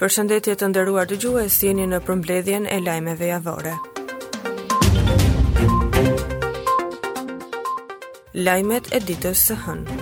Për 0.00 0.12
shëndetje 0.14 0.54
të 0.60 0.66
ndëruar 0.70 1.06
të 1.10 1.16
gjuhë 1.22 1.42
e 1.46 1.50
sjeni 1.52 1.86
në 1.92 2.00
përmbledhjen 2.08 2.66
e 2.74 2.80
lajmeve 2.84 3.30
javore. 3.30 3.72
Lajmet 8.48 8.92
e 8.92 9.00
ditës 9.12 9.46
së 9.48 9.56
hënë. 9.66 9.98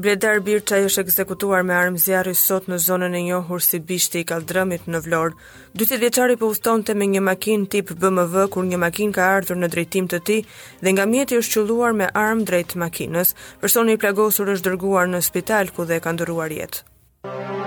Bledar 0.00 0.38
Birçaj 0.46 0.84
është 0.86 1.02
ekzekutuar 1.04 1.64
me 1.70 1.74
armë 1.76 1.98
zjarri 2.04 2.32
sot 2.40 2.70
në 2.72 2.78
zonën 2.80 3.16
e 3.18 3.20
njohur 3.26 3.60
si 3.66 3.80
Bishti 3.90 4.22
i 4.22 4.26
Kaldrëmit 4.30 4.86
në 4.88 5.00
Vlorë. 5.04 5.34
Dytë 5.82 5.98
vjeçari 6.00 6.38
po 6.40 6.48
të 6.56 6.94
me 7.00 7.06
një 7.10 7.22
makinë 7.28 7.68
tip 7.74 7.92
BMW 8.04 8.46
kur 8.54 8.64
një 8.70 8.78
makinë 8.86 9.12
ka 9.18 9.28
ardhur 9.36 9.60
në 9.60 9.68
drejtim 9.76 10.08
të 10.08 10.22
tij 10.30 10.40
dhe 10.80 10.90
nga 10.94 11.04
mjeti 11.12 11.36
është 11.42 11.52
qulluar 11.58 11.92
me 12.00 12.08
armë 12.24 12.46
drejt 12.52 12.76
makinës. 12.84 13.34
Personi 13.60 13.92
i 13.92 14.00
plagosur 14.06 14.48
është 14.54 14.70
dërguar 14.70 15.10
në 15.12 15.20
spital 15.28 15.68
ku 15.76 15.84
dhe 15.84 16.00
ka 16.00 16.16
ndëruar 16.16 16.54
jetë. 16.62 16.80
Thank 17.20 17.54
you. 17.54 17.59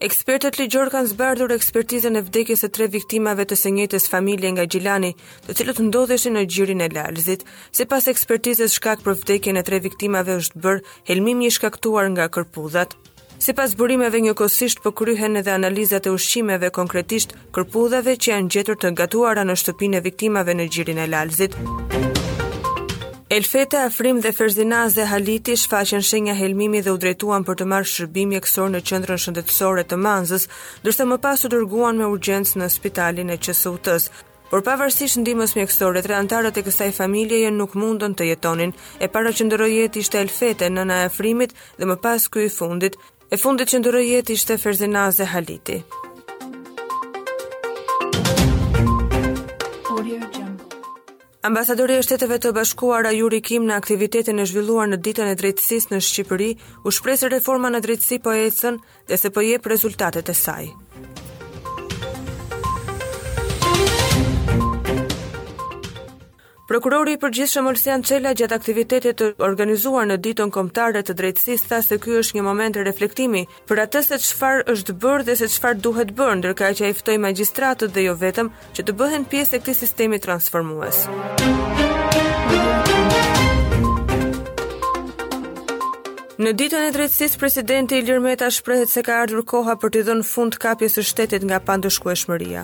Ekspertët 0.00 0.56
ligjor 0.56 0.88
kanë 0.88 1.10
zbardhur 1.10 1.52
ekspertizën 1.52 2.14
e 2.16 2.20
vdekjes 2.24 2.62
së 2.64 2.70
tre 2.72 2.86
viktimave 2.88 3.44
të 3.44 3.56
së 3.60 3.72
njëjtës 3.76 4.06
familje 4.08 4.52
nga 4.54 4.64
Gjilani, 4.64 5.10
të 5.44 5.56
cilët 5.58 5.82
ndodheshin 5.84 6.38
në 6.38 6.44
gjirin 6.54 6.80
e 6.80 6.86
Lalzit. 6.94 7.44
Sipas 7.76 8.08
ekspertizës, 8.08 8.78
shkak 8.78 9.04
për 9.04 9.18
vdekjen 9.20 9.60
e 9.60 9.64
tre 9.68 9.76
viktimave 9.84 10.38
është 10.40 10.62
bër 10.64 10.80
helmim 11.10 11.42
i 11.44 11.52
shkaktuar 11.52 12.08
nga 12.16 12.30
kërpudhat. 12.32 12.96
Sipas 13.44 13.76
burimeve 13.76 14.22
njëkohësisht 14.24 14.80
po 14.84 14.94
kryhen 14.96 15.36
edhe 15.42 15.52
analizat 15.52 16.08
e 16.08 16.14
ushqimeve 16.16 16.72
konkretisht 16.80 17.36
kërpudhave 17.56 18.16
që 18.16 18.32
janë 18.32 18.56
gjetur 18.56 18.80
të 18.80 18.94
gatuara 19.04 19.44
në 19.44 19.60
shtëpinë 19.60 20.00
e 20.00 20.04
viktimave 20.08 20.56
në 20.56 20.70
gjirin 20.78 21.04
e 21.04 21.10
Lalzit. 21.12 21.60
Elfeta 23.30 23.84
Afrim 23.86 24.18
dhe 24.20 24.32
Ferzinaz 24.34 24.94
dhe 24.96 25.04
Haliti 25.06 25.54
shfaqen 25.56 26.02
shenja 26.08 26.32
helmimi 26.34 26.80
dhe 26.82 26.90
u 26.94 26.96
drejtuan 27.02 27.44
për 27.46 27.60
të 27.60 27.66
marrë 27.72 27.88
shërbim 27.92 28.32
mjekësor 28.34 28.72
në 28.72 28.80
qendrën 28.90 29.20
shëndetësore 29.24 29.84
të 29.86 29.98
Manzës, 30.06 30.48
ndërsa 30.82 31.06
më 31.10 31.18
pas 31.26 31.44
u 31.46 31.50
dërguan 31.52 32.00
me 32.00 32.08
urgjencë 32.16 32.58
në 32.58 32.68
spitalin 32.74 33.30
e 33.30 33.38
QSUT-s. 33.38 34.08
Por 34.50 34.64
pavarësisht 34.66 35.20
ndihmës 35.22 35.54
mjekësore, 35.60 36.02
tre 36.08 36.18
antarët 36.18 36.58
e 36.58 36.66
kësaj 36.66 36.90
familje 36.98 37.38
jenë 37.44 37.58
nuk 37.62 37.78
mundën 37.78 38.18
të 38.18 38.28
jetonin. 38.32 38.74
E 39.04 39.06
para 39.06 39.30
që 39.30 39.46
ndroi 39.46 39.70
jetë 39.76 40.02
ishte 40.02 40.18
Elfete, 40.24 40.66
nëna 40.68 40.98
e 41.04 41.08
Afrimit 41.12 41.54
dhe 41.78 41.86
më 41.86 42.00
pas 42.08 42.26
ky 42.26 42.48
i 42.50 42.54
fundit. 42.58 42.98
E 43.30 43.38
fundit 43.38 43.70
që 43.70 43.84
ndroi 43.84 44.08
jetë 44.10 44.40
ishte 44.40 44.58
Ferzinaz 44.58 45.22
dhe 45.22 45.30
Haliti. 45.36 45.84
Ambasadori 51.48 51.94
i 51.96 52.02
Shteteve 52.04 52.36
të 52.36 52.50
Bashkuara 52.52 53.10
Yuri 53.16 53.38
Kim 53.48 53.64
në 53.68 53.76
aktivitetin 53.80 54.42
e 54.42 54.44
zhvilluar 54.50 54.90
në 54.90 54.98
ditën 55.06 55.30
e 55.32 55.38
drejtësisë 55.42 55.94
në 55.94 56.00
Shqipëri, 56.08 56.50
u 56.84 56.92
shpreh 56.96 57.16
se 57.22 57.30
reforma 57.32 57.72
në 57.72 57.80
drejtësi 57.86 58.20
po 58.28 58.36
ecën 58.42 58.76
dhe 59.12 59.20
se 59.24 59.32
po 59.38 59.44
jep 59.48 59.70
rezultatet 59.74 60.28
e 60.28 60.36
saj. 60.44 60.66
Prokurori 66.70 67.16
i 67.16 67.18
përgjithshëm 67.18 67.66
Olsian 67.66 68.04
Çela 68.06 68.30
gjatë 68.38 68.54
aktivitetit 68.54 69.16
të 69.18 69.30
organizuar 69.42 70.04
në 70.06 70.20
ditën 70.22 70.52
kombëtare 70.54 71.00
të 71.02 71.16
drejtësisë 71.18 71.66
tha 71.66 71.80
se 71.82 71.96
ky 71.98 72.12
është 72.20 72.36
një 72.36 72.44
moment 72.46 72.78
reflektimi 72.86 73.40
për 73.66 73.80
atë 73.88 74.02
se 74.06 74.18
çfarë 74.28 74.62
është 74.76 74.94
bërë 75.02 75.26
dhe 75.26 75.34
se 75.40 75.48
çfarë 75.56 75.82
duhet 75.82 76.14
bërë, 76.20 76.36
ndërka 76.44 76.70
që 76.78 76.86
ai 76.92 76.94
ftoi 77.00 77.18
magjistratët 77.24 77.90
dhe 77.96 78.04
jo 78.06 78.14
vetëm 78.22 78.52
që 78.76 78.86
të 78.86 78.94
bëhen 79.02 79.26
pjesë 79.32 79.58
e 79.58 79.60
këtij 79.64 79.78
sistemi 79.80 80.22
transformues. 80.22 81.10
Në 86.40 86.54
ditën 86.60 86.86
e 86.86 86.92
drejtësisë 86.94 87.38
presidenti 87.42 87.98
Ilir 87.98 88.22
Meta 88.22 88.46
shprehet 88.54 88.94
se 88.94 89.02
ka 89.02 89.18
ardhur 89.24 89.42
koha 89.42 89.74
për 89.74 89.96
të 89.98 90.06
dhënë 90.12 90.30
fund 90.34 90.58
kapjes 90.62 91.00
së 91.00 91.08
shtetit 91.10 91.42
nga 91.50 91.58
pandëshkueshmëria. 91.66 92.62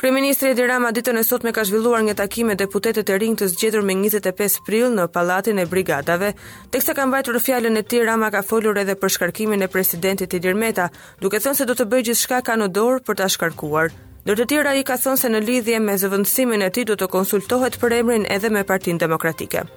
Kryeministri 0.00 0.50
Edi 0.56 0.64
Rama 0.66 0.90
ditën 0.96 1.18
e 1.18 1.22
sotme 1.22 1.50
ka 1.52 1.60
zhvilluar 1.64 2.00
një 2.04 2.14
takim 2.16 2.46
me 2.48 2.54
deputetët 2.56 3.10
e 3.12 3.16
rinj 3.20 3.34
të 3.42 3.48
zgjedhur 3.52 3.82
me 3.84 3.92
25 4.00 4.56
prill 4.64 4.94
në 4.96 5.04
Pallatin 5.12 5.60
e 5.60 5.66
Brigadave, 5.72 6.30
teksa 6.72 6.94
ka 6.96 7.04
mbajtur 7.10 7.36
fjalën 7.36 7.76
e 7.78 7.82
tij 7.84 8.06
Rama 8.08 8.30
ka 8.32 8.40
folur 8.42 8.80
edhe 8.80 8.96
për 8.96 9.12
shkarkimin 9.18 9.66
e 9.68 9.68
presidentit 9.68 10.32
Edir 10.40 10.56
Meta, 10.62 10.88
duke 11.20 11.36
thënë 11.44 11.60
se 11.60 11.68
do 11.68 11.76
të 11.76 11.88
bëjë 11.92 12.08
gjithçka 12.08 12.40
ka 12.48 12.56
në 12.56 12.70
dorë 12.80 13.04
për 13.10 13.20
ta 13.20 13.28
shkarkuar. 13.28 13.92
Dër 14.24 14.40
të 14.40 14.48
tjera 14.54 14.72
i 14.80 14.88
ka 14.88 14.96
thonë 15.04 15.20
se 15.20 15.34
në 15.36 15.44
lidhje 15.50 15.84
me 15.84 16.00
zëvëndësimin 16.00 16.64
e 16.64 16.72
ti 16.72 16.88
do 16.88 16.96
të 16.96 17.10
konsultohet 17.18 17.76
për 17.84 18.00
emrin 18.00 18.24
edhe 18.32 18.48
me 18.56 18.64
partin 18.72 18.96
demokratike. 19.04 19.68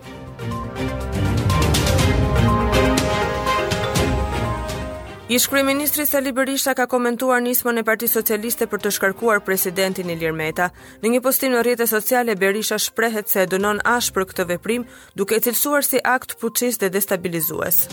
Ish 5.34 5.50
kryeministri 5.50 6.06
Sali 6.06 6.30
Berisha 6.32 6.74
ka 6.78 6.86
komentuar 6.86 7.42
nismën 7.42 7.80
e 7.80 7.84
Partisë 7.88 8.20
Socialiste 8.20 8.68
për 8.70 8.82
të 8.84 8.90
shkarkuar 8.94 9.40
presidentin 9.42 10.12
Ilir 10.14 10.34
Meta. 10.38 10.68
Në 11.02 11.10
një 11.10 11.22
postim 11.26 11.52
në 11.56 11.64
rrjetet 11.66 11.90
sociale 11.90 12.36
Berisha 12.38 12.78
shprehet 12.78 13.30
se 13.34 13.46
dënon 13.50 13.82
ashpër 13.86 14.28
këtë 14.30 14.46
veprim, 14.52 14.86
duke 15.18 15.34
e 15.34 15.40
cilësuar 15.48 15.82
si 15.88 16.04
akt 16.06 16.36
puçis 16.38 16.78
dhe 16.78 16.92
destabilizues. 16.94 17.88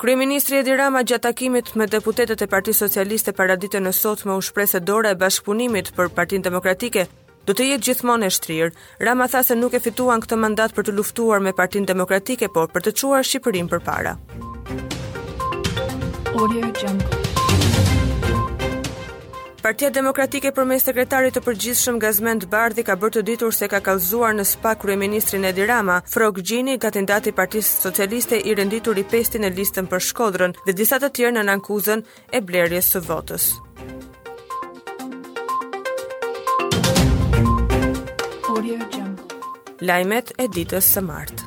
Kryeministri 0.00 0.62
Edi 0.64 0.72
Rama 0.80 1.04
gjatë 1.04 1.26
takimit 1.28 1.74
me 1.76 1.84
deputetët 1.84 2.48
e 2.48 2.52
Partisë 2.56 2.86
Socialiste 2.88 3.36
paraditën 3.36 3.86
e 3.86 3.96
sotme 4.02 4.40
u 4.40 4.40
shpreh 4.40 4.70
se 4.72 4.80
dora 4.80 5.12
e 5.12 5.20
bashkëpunimit 5.26 5.92
për 6.00 6.14
Partinë 6.16 6.48
Demokratike 6.50 7.08
do 7.48 7.54
të 7.56 7.64
jetë 7.70 7.86
gjithmonë 7.86 8.26
e 8.28 8.32
shtrirë. 8.36 8.72
Rama 9.08 9.26
tha 9.32 9.40
se 9.42 9.56
nuk 9.56 9.72
e 9.74 9.80
fituan 9.80 10.20
këtë 10.20 10.36
mandat 10.42 10.74
për 10.76 10.88
të 10.90 10.94
luftuar 10.98 11.40
me 11.40 11.54
Partinë 11.56 11.88
Demokratike, 11.88 12.50
por 12.52 12.68
për 12.74 12.84
të 12.88 12.92
çuar 13.00 13.24
Shqipërinë 13.24 13.72
përpara. 13.72 14.16
Audio 16.36 16.96
Partia 19.58 19.88
Demokratike 19.90 20.52
për 20.54 20.66
mes 20.70 20.84
sekretarit 20.86 21.34
të 21.34 21.40
përgjithshëm 21.44 21.96
Gazmend 22.00 22.44
Bardhi 22.52 22.84
ka 22.86 22.94
bërë 23.00 23.16
të 23.16 23.22
ditur 23.32 23.56
se 23.56 23.68
ka 23.68 23.80
kallëzuar 23.84 24.36
në 24.38 24.44
SPA 24.52 24.76
ministrin 25.00 25.44
Edi 25.44 25.66
Rama, 25.68 25.98
Frog 26.12 26.38
Gjini, 26.40 26.78
kandidat 26.78 27.26
i 27.26 27.32
Partisë 27.32 27.82
Socialiste 27.88 28.38
i 28.38 28.54
renditur 28.54 28.96
i 28.98 29.04
pesti 29.04 29.38
në 29.42 29.50
listën 29.58 29.88
për 29.90 30.04
Shkodrën 30.10 30.54
dhe 30.64 30.72
disa 30.72 31.00
të 31.02 31.10
tjerë 31.18 31.40
në 31.42 31.56
Ankuzën 31.58 32.04
e 32.32 32.40
blerjes 32.40 32.92
së 32.94 33.02
votës. 33.10 33.50
Lajmet 39.88 40.32
e 40.42 40.48
ditës 40.50 40.86
së 40.96 41.00
martë. 41.06 41.46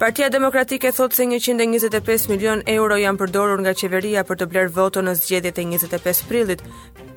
Partia 0.00 0.26
Demokratike 0.32 0.90
thot 0.96 1.14
se 1.14 1.26
125 1.28 2.24
milion 2.32 2.64
euro 2.72 2.96
janë 2.98 3.20
përdorur 3.20 3.62
nga 3.62 3.74
qeveria 3.78 4.24
për 4.26 4.40
të 4.42 4.48
bler 4.52 4.72
votën 4.80 5.06
në 5.06 5.14
zgjedhjet 5.20 5.60
e 5.62 5.64
25 5.68 6.22
prillit. 6.30 6.64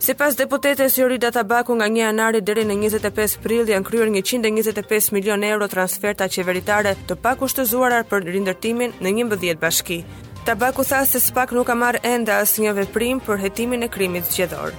Sipas 0.04 0.38
deputetes 0.38 0.98
Jorida 1.00 1.32
Tabaku 1.34 1.74
nga 1.80 1.88
1 1.90 1.98
janari 2.04 2.42
deri 2.46 2.68
në 2.70 2.76
25 2.84 3.40
prill 3.48 3.72
janë 3.74 3.88
kryer 3.90 4.12
125 4.14 5.10
milion 5.18 5.48
euro 5.50 5.70
transferta 5.74 6.30
qeveritare 6.30 6.94
të 7.10 7.18
pakushtëzuara 7.26 8.04
për 8.14 8.30
rindërtimin 8.36 8.94
në 9.02 9.16
11 9.24 9.58
bashki. 9.66 10.04
Tabaku 10.44 10.84
tha 10.84 10.98
se 11.10 11.20
spak 11.24 11.54
nuk 11.56 11.68
ka 11.68 11.74
marrë 11.82 12.02
enda 12.04 12.34
as 12.44 12.58
një 12.60 12.74
veprim 12.76 13.22
për 13.24 13.38
hetimin 13.46 13.86
e 13.86 13.88
krimit 13.88 14.26
zgjedor. 14.28 14.74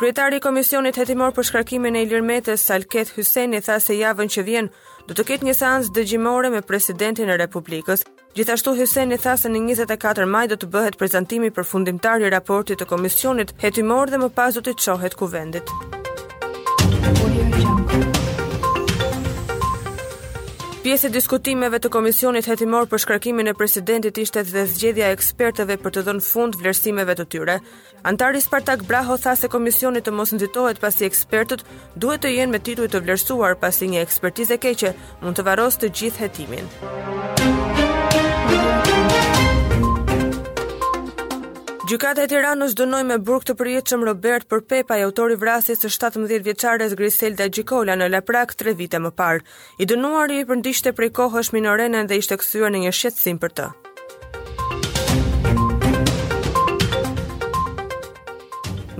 Kryetari 0.00 0.36
i 0.36 0.42
Komisionit 0.44 0.96
Hetimor 1.00 1.32
për 1.36 1.48
shkarkimin 1.50 1.96
e 1.96 2.02
Ilir 2.04 2.20
Metës, 2.24 2.60
Salket 2.68 3.10
Hyseni, 3.16 3.60
tha 3.64 3.78
se 3.84 3.96
javën 3.96 4.30
që 4.32 4.44
vjen 4.46 4.68
do 5.08 5.16
të 5.16 5.26
ketë 5.30 5.48
një 5.48 5.56
seancë 5.58 5.94
dëgjimore 5.96 6.52
me 6.52 6.60
Presidentin 6.64 7.32
e 7.32 7.38
Republikës. 7.40 8.04
Gjithashtu 8.36 8.74
Hyseni 8.80 9.16
tha 9.20 9.36
se 9.40 9.48
në 9.52 9.62
24 9.70 10.28
maj 10.28 10.44
do 10.52 10.60
të 10.60 10.68
bëhet 10.76 11.00
prezantimi 11.00 11.48
përfundimtar 11.56 12.20
i 12.24 12.32
raportit 12.36 12.80
të 12.80 12.88
Komisionit 12.92 13.56
Hetimor 13.64 14.12
dhe 14.12 14.20
më 14.24 14.30
pas 14.40 14.60
do 14.60 14.64
të 14.68 14.76
çohet 14.84 15.16
kuvendit. 15.20 15.72
Pjesë 20.80 21.10
e 21.10 21.12
diskutimeve 21.12 21.76
të 21.76 21.90
komisionit 21.92 22.46
hetimor 22.48 22.86
për 22.88 23.02
shkarkimin 23.02 23.50
e 23.50 23.52
presidentit 23.52 24.16
ishte 24.22 24.40
dhe 24.48 24.62
zgjedhja 24.64 25.10
e 25.10 25.16
ekspertëve 25.16 25.76
për 25.82 25.92
të 25.96 26.04
dhënë 26.06 26.24
fund 26.24 26.56
vlerësimeve 26.56 27.18
të 27.18 27.26
tyre. 27.34 27.58
Antari 28.08 28.40
Spartak 28.40 28.86
Braho 28.88 29.18
tha 29.20 29.34
se 29.36 29.52
komisioni 29.52 30.00
të 30.00 30.14
mos 30.16 30.32
nxitohet 30.32 30.80
pasi 30.80 31.04
ekspertët 31.10 31.66
duhet 32.00 32.24
të 32.24 32.32
jenë 32.38 32.52
me 32.56 32.62
tituj 32.70 32.88
të 32.94 33.04
vlerësuar 33.04 33.60
pasi 33.60 33.90
një 33.92 34.00
ekspertizë 34.08 34.56
e 34.56 34.60
keqe 34.66 34.94
mund 35.20 35.36
të 35.36 35.44
varrosë 35.50 35.84
të 35.84 35.92
gjithë 36.00 36.24
hetimin. 36.24 36.74
Gjykata 41.90 42.22
e 42.22 42.28
Tiranës 42.30 42.76
dënoi 42.78 43.00
me 43.08 43.14
burg 43.26 43.42
të 43.48 43.56
përjetshëm 43.58 44.04
Robert 44.06 44.46
Përpepa, 44.46 45.00
i 45.00 45.02
autori 45.02 45.34
i 45.34 45.40
vrasjes 45.40 45.82
së 45.82 45.88
17-vjeçares 45.96 46.94
Griselda 46.94 47.48
Gjikola 47.50 47.98
në 47.98 48.06
Laprak 48.14 48.54
3 48.62 48.76
vite 48.78 49.02
më 49.02 49.10
parë. 49.18 49.42
I 49.82 49.90
dënuari 49.90 50.38
përndishte 50.52 50.94
prej 50.94 51.10
kohësh 51.18 51.50
minorene 51.56 52.06
dhe 52.06 52.22
ishte 52.22 52.38
kthyer 52.44 52.70
në 52.76 52.84
një 52.86 52.94
shqetësim 52.98 53.42
për 53.42 53.56
të. 53.58 53.68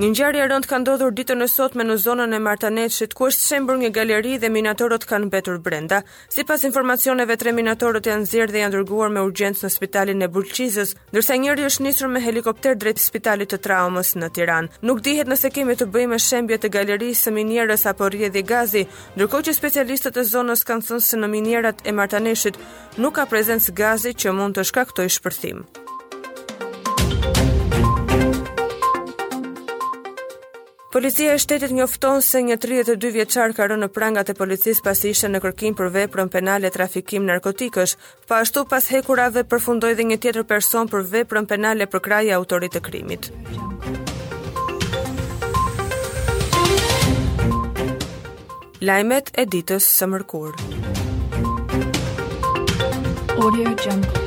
Një 0.00 0.08
ngjarje 0.14 0.44
rënd 0.49 0.64
ka 0.64 0.79
ndodhur 0.81 1.11
ditën 1.12 1.44
e 1.44 1.47
sotme 1.52 1.85
në 1.85 1.99
zonën 2.00 2.32
e 2.32 2.38
Martanetshit, 2.41 3.11
ku 3.12 3.26
është 3.29 3.43
shembur 3.50 3.76
një 3.82 3.91
galeri 3.93 4.38
dhe 4.41 4.49
minatorët 4.49 5.02
kanë 5.11 5.26
mbetur 5.29 5.58
brenda. 5.61 5.99
Sipas 6.32 6.64
informacioneve, 6.64 7.37
tre 7.37 7.52
minatorët 7.52 8.08
janë 8.08 8.23
nxjerrë 8.25 8.55
dhe 8.55 8.62
janë 8.62 8.75
dërguar 8.79 9.12
me 9.12 9.25
urgjencë 9.29 9.67
në 9.67 9.70
spitalin 9.75 10.25
e 10.25 10.31
Bulqizës, 10.32 10.94
ndërsa 11.12 11.37
njëri 11.43 11.67
është 11.69 11.85
nisur 11.91 12.12
me 12.14 12.23
helikopter 12.25 12.79
drejt 12.81 13.05
spitalit 13.05 13.52
të 13.52 13.58
traumës 13.67 14.14
në 14.17 14.31
Tiranë. 14.38 14.81
Nuk 14.88 15.05
dihet 15.05 15.29
nëse 15.35 15.52
kemi 15.58 15.76
të 15.76 15.91
bëjmë 15.93 16.14
me 16.17 16.20
shembje 16.31 16.61
të 16.64 16.73
galerisë 16.79 17.29
së 17.29 17.35
minierës 17.37 17.85
apo 17.93 18.08
rrjedhi 18.14 18.46
gazi, 18.55 18.87
ndërkohë 19.19 19.50
që 19.50 19.56
specialistët 19.61 20.17
e 20.17 20.29
zonës 20.32 20.64
kanë 20.70 20.87
thënë 20.88 21.06
se 21.11 21.20
në 21.20 21.29
minierat 21.37 21.85
e 21.85 21.93
Martanetshit 22.00 22.56
nuk 22.96 23.19
ka 23.20 23.29
prezencë 23.35 23.76
gazi 23.85 24.17
që 24.17 24.32
mund 24.41 24.56
të 24.56 24.64
shkaktojë 24.73 25.19
shpërthim. 25.20 25.67
Policia 30.91 31.33
e 31.35 31.39
shtetit 31.39 31.71
njofton 31.71 32.19
se 32.19 32.41
një 32.43 32.57
32 32.59 33.11
vjeçar 33.15 33.53
ka 33.55 33.69
rënë 33.71 33.85
në 33.87 33.89
prangat 33.95 34.33
e 34.33 34.35
policisë 34.35 34.83
pasi 34.83 35.13
ishte 35.15 35.29
në 35.31 35.39
kërkim 35.45 35.77
për 35.79 35.93
veprën 35.95 36.31
penale 36.35 36.67
trafikim 36.75 37.23
narkotikësh, 37.31 37.93
po 38.27 38.35
ashtu 38.41 38.65
pas 38.67 38.89
hekurave 38.91 39.45
përfundoi 39.47 39.93
dhe 39.95 40.09
një 40.11 40.19
tjetër 40.25 40.43
person 40.51 40.91
për 40.91 41.07
veprën 41.15 41.47
penale 41.47 41.87
për 41.87 42.03
krajë 42.09 42.35
autorit 42.35 42.75
të 42.75 42.83
krimit. 42.83 43.31
Lajmet 48.83 49.31
e 49.39 49.47
ditës 49.47 49.87
së 50.01 50.11
mërkurë. 50.11 50.57
Audio 53.39 53.77
Jungle. 53.87 54.19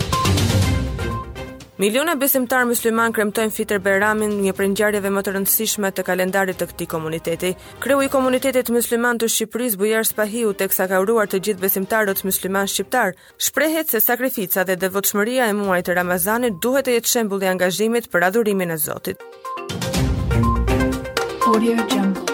Miliona 1.82 2.14
besimtarë 2.14 2.68
musliman 2.70 3.14
kremtojnë 3.16 3.52
Fitr 3.56 3.80
Beramin, 3.82 4.36
një 4.46 4.52
prej 4.54 4.68
ngjarjeve 4.76 5.10
më 5.10 5.22
të 5.26 5.32
rëndësishme 5.34 5.90
të 5.98 6.04
kalendarit 6.06 6.60
të 6.62 6.68
këtij 6.70 6.88
komuniteti. 6.92 7.50
Kreu 7.82 8.04
i 8.06 8.10
komunitetit 8.14 8.70
musliman 8.70 9.18
të 9.18 9.32
Shqipërisë 9.34 9.80
Bujar 9.82 10.06
Spahiu 10.06 10.52
teksa 10.54 10.86
ka 10.92 11.00
uruar 11.02 11.26
të 11.32 11.40
gjithë 11.48 11.64
besimtarët 11.66 12.22
musliman 12.30 12.70
shqiptar, 12.70 13.16
shprehet 13.42 13.90
se 13.90 14.04
sakrifica 14.06 14.68
dhe 14.70 14.78
devotshmëria 14.86 15.48
e 15.50 15.56
muajit 15.58 15.90
Ramazanit 15.98 16.60
duhet 16.62 16.86
të 16.86 17.00
jetë 17.00 17.12
shembull 17.16 17.42
i 17.42 17.50
angazhimit 17.56 18.12
për 18.14 18.28
adhurimin 18.30 18.76
e 18.78 18.78
Zotit. 18.78 19.26
Audio 21.50 21.74
Jungle. 21.90 22.33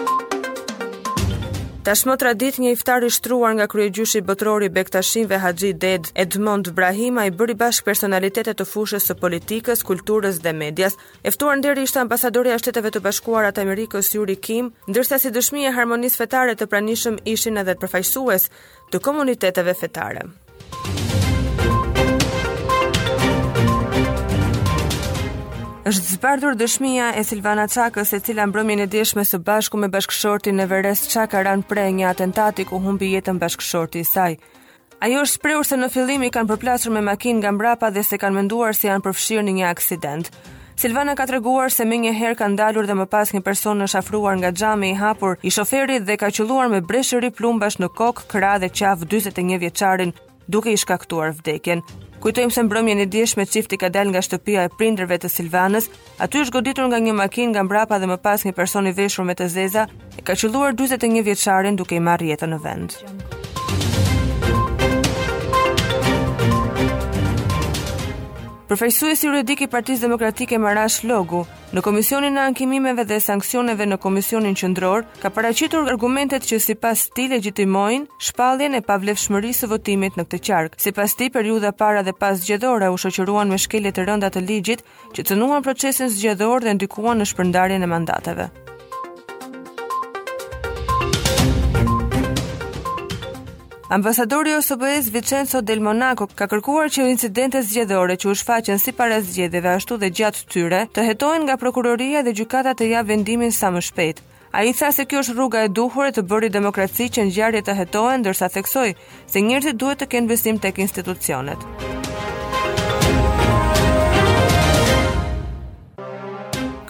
Tashmë 1.80 2.14
tra 2.20 2.34
një 2.36 2.70
iftar 2.76 3.04
i 3.08 3.08
shtruar 3.08 3.54
nga 3.56 3.64
kryegjyshi 3.66 4.20
botrori 4.20 4.68
Bektashinve 4.68 5.38
Haxhi 5.40 5.70
Ded 5.72 6.10
Edmond 6.14 6.68
Brahima 6.76 7.22
ai 7.22 7.30
bëri 7.32 7.54
bashk 7.56 7.84
personalitete 7.86 8.52
të 8.52 8.64
fushës 8.68 9.06
së 9.08 9.16
politikës, 9.16 9.80
kulturës 9.88 10.42
dhe 10.44 10.52
medias. 10.52 10.98
E 11.24 11.32
ftuar 11.32 11.56
nderi 11.56 11.86
ishte 11.88 12.02
ambasadori 12.04 12.52
a 12.52 12.58
Shteteve 12.60 12.92
të 12.92 13.00
Bashkuara 13.06 13.48
të 13.56 13.62
Amerikës 13.64 14.12
Yuri 14.12 14.36
Kim, 14.36 14.68
ndërsa 14.92 15.16
si 15.18 15.32
dëshmi 15.32 15.64
e 15.64 15.72
harmonisë 15.78 16.20
fetare 16.20 16.52
të 16.54 16.68
pranishëm 16.68 17.16
ishin 17.24 17.56
edhe 17.64 17.72
të 17.74 17.86
përfaqësues 17.86 18.50
të 18.92 19.00
komuniteteve 19.00 19.74
fetare. 19.80 20.26
Muzika 20.26 21.09
është 25.90 26.10
zbardhur 26.14 26.54
dëshmia 26.54 27.06
e 27.18 27.22
Silvana 27.26 27.64
Çakës, 27.66 28.12
e 28.14 28.20
cila 28.22 28.44
mbrëmjen 28.46 28.84
e 28.84 28.86
dëshme 28.94 29.24
së 29.26 29.38
bashku 29.46 29.78
me 29.80 29.88
bashkëshortin 29.90 30.62
e 30.62 30.66
Veres 30.70 31.00
Çaka 31.10 31.40
ran 31.42 31.62
prej 31.70 31.88
një 31.98 32.04
atentati 32.12 32.62
ku 32.68 32.78
humbi 32.84 33.08
jetën 33.16 33.38
bashkëshorti 33.42 34.02
i 34.04 34.06
saj. 34.06 34.36
Ajo 35.02 35.24
është 35.24 35.38
shprehur 35.40 35.66
se 35.66 35.76
në 35.80 35.88
fillim 35.90 36.22
i 36.22 36.30
kanë 36.34 36.50
përplasur 36.52 36.94
me 36.94 37.02
makinë 37.08 37.40
nga 37.42 37.50
mbrapa 37.56 37.90
dhe 37.96 38.04
se 38.06 38.18
kanë 38.22 38.36
menduar 38.38 38.76
se 38.78 38.84
si 38.86 38.88
janë 38.92 39.04
përfshirë 39.08 39.44
në 39.48 39.54
një 39.58 39.64
aksident. 39.72 40.30
Silvana 40.82 41.16
ka 41.18 41.26
treguar 41.30 41.74
se 41.74 41.86
më 41.90 41.96
një 42.04 42.12
herë 42.20 42.38
kanë 42.44 42.58
dalur 42.62 42.86
dhe 42.86 42.96
më 43.00 43.06
pas 43.16 43.34
një 43.34 43.42
person 43.48 43.82
është 43.88 44.02
afruar 44.04 44.38
nga 44.38 44.52
xhami 44.60 44.92
i 44.94 45.00
hapur 45.02 45.42
i 45.42 45.50
shoferit 45.56 46.06
dhe 46.06 46.18
ka 46.22 46.30
qelluar 46.36 46.70
me 46.70 46.84
breshëri 46.92 47.32
plumbash 47.34 47.80
në 47.82 47.90
kokë, 47.98 48.28
krah 48.30 48.62
dhe 48.62 48.70
qafë 48.70 49.10
41 49.16 49.58
vjeçarin, 49.66 50.14
duke 50.46 50.70
i 50.70 50.78
shkaktuar 50.78 51.34
vdekjen. 51.40 51.82
Kujtojmë 52.20 52.52
se 52.52 52.62
mbrëmjen 52.66 53.00
e 53.00 53.04
dieshme 53.08 53.46
çifti 53.48 53.78
ka 53.80 53.88
dalë 53.92 54.10
nga 54.12 54.20
shtëpia 54.26 54.66
e 54.68 54.72
prindërve 54.80 55.16
të 55.22 55.30
Silvanës, 55.32 55.86
aty 56.20 56.42
është 56.42 56.54
goditur 56.58 56.90
nga 56.92 57.00
një 57.00 57.14
makinë 57.16 57.54
nga 57.54 57.62
mbrapa 57.64 57.96
dhe 58.02 58.10
më 58.12 58.18
pas 58.26 58.44
një 58.44 58.52
person 58.58 58.90
i 58.90 58.92
veshur 58.98 59.24
me 59.24 59.36
të 59.40 59.48
zeza 59.56 59.86
e 60.18 60.26
ka 60.26 60.36
qelluar 60.42 60.76
41 60.76 61.24
vjeçarin 61.30 61.80
duke 61.80 61.96
i 61.96 62.04
marrë 62.10 62.34
jetën 62.34 62.52
në 62.52 62.60
vend. 62.66 62.98
Përfaqësuesi 68.70 69.26
juridik 69.26 69.64
i 69.64 69.66
Partisë 69.66 70.04
Demokratike 70.04 70.54
Marash 70.62 71.00
Logu 71.02 71.40
në 71.74 71.82
Komisionin 71.82 72.36
e 72.38 72.44
Ankimimeve 72.52 73.02
dhe 73.08 73.16
Sanksioneve 73.24 73.88
në 73.90 73.98
Komisionin 74.04 74.54
Qendror 74.56 75.02
ka 75.18 75.32
paraqitur 75.34 75.90
argumentet 75.90 76.46
që 76.46 76.60
sipas 76.62 77.02
tij 77.16 77.30
legjitimojnë 77.32 78.22
shpalljen 78.28 78.78
e 78.78 78.82
pavlefshmërisë 78.92 79.64
së 79.64 79.72
votimit 79.74 80.14
në 80.20 80.28
këtë 80.30 80.42
qark. 80.52 80.78
Sipas 80.86 81.18
tij 81.18 81.32
periudha 81.34 81.74
para 81.82 82.06
dhe 82.06 82.14
pas 82.14 82.38
zgjedhore 82.46 82.94
u 82.94 83.02
shoqëruan 83.08 83.50
me 83.50 83.58
shkelje 83.58 83.90
të 83.96 84.06
rënda 84.06 84.30
të 84.38 84.46
ligjit 84.46 84.86
që 85.18 85.26
cënuan 85.32 85.66
procesin 85.66 86.06
zgjedhor 86.14 86.62
dhe 86.62 86.78
ndikuan 86.78 87.18
në 87.18 87.30
shpërndarjen 87.34 87.82
e 87.82 87.90
mandateve. 87.98 88.52
Ambasadori 93.92 94.54
OSBE-s 94.54 95.10
Vincenzo 95.10 95.60
Del 95.64 95.80
Monaco 95.82 96.28
ka 96.36 96.46
kërkuar 96.46 96.92
që 96.94 97.08
incidentet 97.10 97.66
zgjedhore 97.66 98.14
që 98.14 98.28
u 98.30 98.34
shfaqën 98.38 98.78
sipas 98.78 99.24
zgjedhjeve 99.32 99.70
ashtu 99.72 99.98
dhe 99.98 100.12
gjatë 100.14 100.44
tyre 100.52 100.82
të 100.94 101.06
hetohen 101.08 101.42
nga 101.48 101.56
prokuroria 101.58 102.22
dhe 102.22 102.36
gjykata 102.38 102.70
të 102.78 102.88
jap 102.92 103.10
vendimin 103.10 103.50
sa 103.52 103.72
më 103.74 103.82
shpejt. 103.90 104.16
A 104.54 104.62
i 104.70 104.72
tha 104.78 104.92
se 104.94 105.08
kjo 105.10 105.24
është 105.24 105.34
rruga 105.34 105.66
e 105.66 105.72
duhur 105.74 106.06
e 106.06 106.14
të 106.14 106.22
bëri 106.30 106.52
demokraci 106.54 107.08
që 107.10 107.24
në 107.26 107.34
gjarje 107.40 107.64
të 107.66 107.76
hetohen, 107.82 108.22
dërsa 108.28 108.46
theksoj 108.48 108.94
se 109.26 109.42
njërëzit 109.42 109.82
duhet 109.82 109.98
të 109.98 110.06
kënë 110.14 110.34
besim 110.36 110.62
të 110.62 110.70
kënë 110.76 110.86
institucionet. 110.86 111.98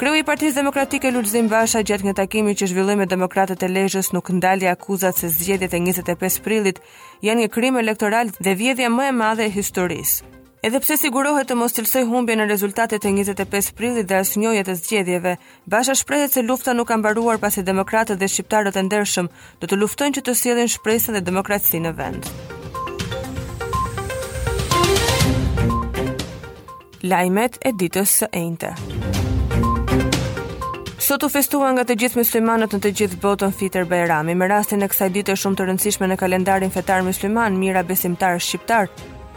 Kryu 0.00 0.16
i 0.16 0.22
Partisë 0.24 0.54
Demokratike 0.56 1.10
Lulzim 1.12 1.50
Basha 1.52 1.82
gjatë 1.84 2.04
një 2.08 2.12
takimi 2.16 2.54
që 2.56 2.70
zhvilloi 2.70 2.94
me 2.96 3.04
demokratët 3.06 3.62
e 3.66 3.68
Lezhës 3.68 4.06
nuk 4.16 4.30
ndali 4.32 4.64
akuzat 4.70 5.18
se 5.20 5.28
zgjedhjet 5.28 5.74
e 5.76 5.80
25 5.84 6.38
prillit 6.46 6.78
janë 7.26 7.40
një 7.42 7.48
krim 7.52 7.76
elektoral 7.76 8.32
dhe 8.40 8.54
vjedhja 8.62 8.88
më 8.94 9.04
e 9.10 9.12
madhe 9.18 9.44
e 9.44 9.52
historisë. 9.52 10.24
Edhe 10.64 10.78
pse 10.80 10.96
sigurohet 11.02 11.46
të 11.52 11.54
mos 11.60 11.76
cilësoj 11.76 12.06
humbje 12.08 12.32
në 12.40 12.48
rezultatet 12.48 13.04
e 13.04 13.12
25 13.20 13.74
prillit 13.76 14.08
dhe 14.08 14.16
asnjëje 14.22 14.62
të 14.70 14.74
zgjedhjeve, 14.80 15.32
Basha 15.66 15.92
shprehet 15.94 16.32
se 16.32 16.40
lufta 16.48 16.72
nuk 16.72 16.88
ka 16.88 16.96
mbaruar 16.96 17.36
pasi 17.38 17.60
demokratët 17.62 18.16
dhe 18.16 18.24
shqiptarët 18.28 18.72
e 18.72 18.82
ndershëm 18.88 19.28
do 19.60 19.64
të 19.68 19.76
luftojnë 19.84 20.16
që 20.16 20.22
të 20.24 20.32
sjellin 20.40 20.64
shpresën 20.72 21.12
dhe 21.12 21.20
demokracisë 21.28 21.76
në 21.84 21.92
vend. 21.98 22.24
Lajmet 27.04 27.60
e 27.68 27.76
ditës 27.76 28.08
së 28.22 28.26
enjtë. 28.46 29.19
Sot 31.10 31.24
u 31.26 31.28
festua 31.32 31.72
nga 31.74 31.82
të 31.82 31.94
gjithë 32.00 32.20
muslimanët 32.20 32.74
në 32.76 32.78
të 32.84 32.90
gjithë 32.98 33.16
botën 33.22 33.50
Fitr 33.56 33.82
Bayrami. 33.90 34.36
Me 34.38 34.46
rastin 34.46 34.78
e 34.86 34.88
kësaj 34.92 35.08
dite 35.16 35.34
shumë 35.34 35.56
të 35.58 35.64
rëndësishme 35.66 36.06
në 36.06 36.16
kalendarin 36.20 36.70
fetar 36.70 37.02
musliman, 37.02 37.56
mira 37.58 37.82
besimtarë 37.82 38.36
shqiptar, 38.38 38.86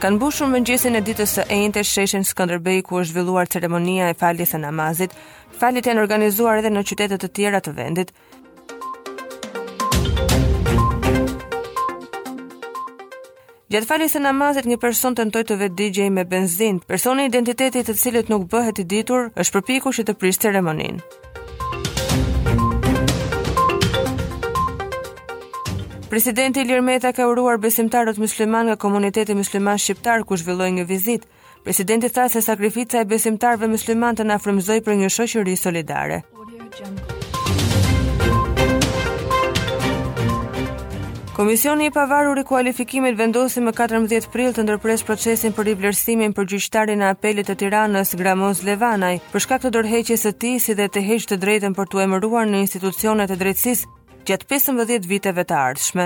kanë 0.04 0.20
mbushur 0.20 0.52
mëngjesin 0.54 1.00
e 1.00 1.02
ditës 1.02 1.34
së 1.40 1.44
në 1.74 1.82
sheshin 1.92 2.28
Skënderbej 2.30 2.84
ku 2.86 3.00
është 3.02 3.14
zhvilluar 3.16 3.50
ceremonia 3.50 4.12
e 4.12 4.14
faljes 4.22 4.54
së 4.54 4.62
namazit. 4.62 5.18
Faljet 5.58 5.90
janë 5.90 6.04
organizuar 6.06 6.62
edhe 6.62 6.70
në 6.70 6.86
qytete 6.92 7.18
të 7.24 7.32
tjera 7.40 7.60
të 7.66 7.74
vendit. 7.82 8.14
Gjatë 13.74 13.88
faljes 13.90 14.14
së 14.14 14.22
namazit 14.30 14.70
një 14.70 14.78
person 14.78 15.16
tentoi 15.18 15.42
të, 15.42 15.56
të 15.56 15.62
vetë 15.66 16.10
me 16.20 16.28
benzinë. 16.36 16.86
Personi 16.86 17.24
i 17.26 17.34
identitetit 17.34 17.90
të 17.90 17.98
cilit 17.98 18.30
nuk 18.30 18.46
bëhet 18.54 18.86
i 18.86 18.90
ditur 18.96 19.32
është 19.34 19.54
përpjekur 19.58 19.98
që 20.02 20.08
të 20.12 20.20
prish 20.22 20.38
ceremonin. 20.46 21.02
Presidenti 26.14 26.62
Ilir 26.62 26.82
Meta 26.86 27.10
ka 27.12 27.26
uruar 27.28 27.58
besimtarët 27.58 28.20
musliman 28.22 28.68
nga 28.70 28.76
komuniteti 28.82 29.34
musliman 29.36 29.80
shqiptar 29.82 30.22
ku 30.30 30.38
zhvilloi 30.38 30.68
një 30.76 30.84
vizitë. 30.90 31.26
Presidenti 31.66 32.10
tha 32.14 32.28
se 32.30 32.42
sakrifica 32.48 33.00
e 33.02 33.08
besimtarëve 33.14 33.66
musliman 33.72 34.14
të 34.20 34.28
na 34.30 34.38
frymëzoi 34.44 34.84
për 34.86 34.94
një 35.00 35.10
shoqëri 35.16 35.56
solidare. 35.58 36.20
Komisioni 41.34 41.90
i 41.90 41.96
pavarur 41.98 42.44
i 42.44 42.46
kualifikimit 42.52 43.18
vendosi 43.24 43.66
më 43.66 43.74
14 43.82 44.30
prill 44.38 44.54
të 44.54 44.68
ndërpres 44.68 45.02
procesin 45.10 45.58
për 45.58 45.74
i 45.74 45.76
vlerësimin 45.82 46.38
për 46.38 46.52
gjyqtarin 46.54 47.02
e 47.08 47.10
apelit 47.10 47.50
të 47.50 47.58
Tiranës 47.64 48.14
Gramoz 48.22 48.62
Levanaj 48.70 49.16
për 49.34 49.48
shkak 49.48 49.66
të 49.66 49.74
dorëheqjes 49.80 50.30
së 50.30 50.36
tij 50.38 50.62
si 50.62 50.78
dhe 50.78 50.90
të 50.94 51.06
heqë 51.10 51.34
të 51.34 51.42
drejtën 51.48 51.74
për 51.82 51.90
të 51.92 52.06
emëruar 52.08 52.46
në 52.54 52.62
institucionet 52.68 53.34
e 53.34 53.42
drejtësisë 53.44 53.92
Gjatë 54.24 54.48
15 54.52 55.08
viteve 55.12 55.44
të 55.44 55.56
ardhshme, 55.60 56.06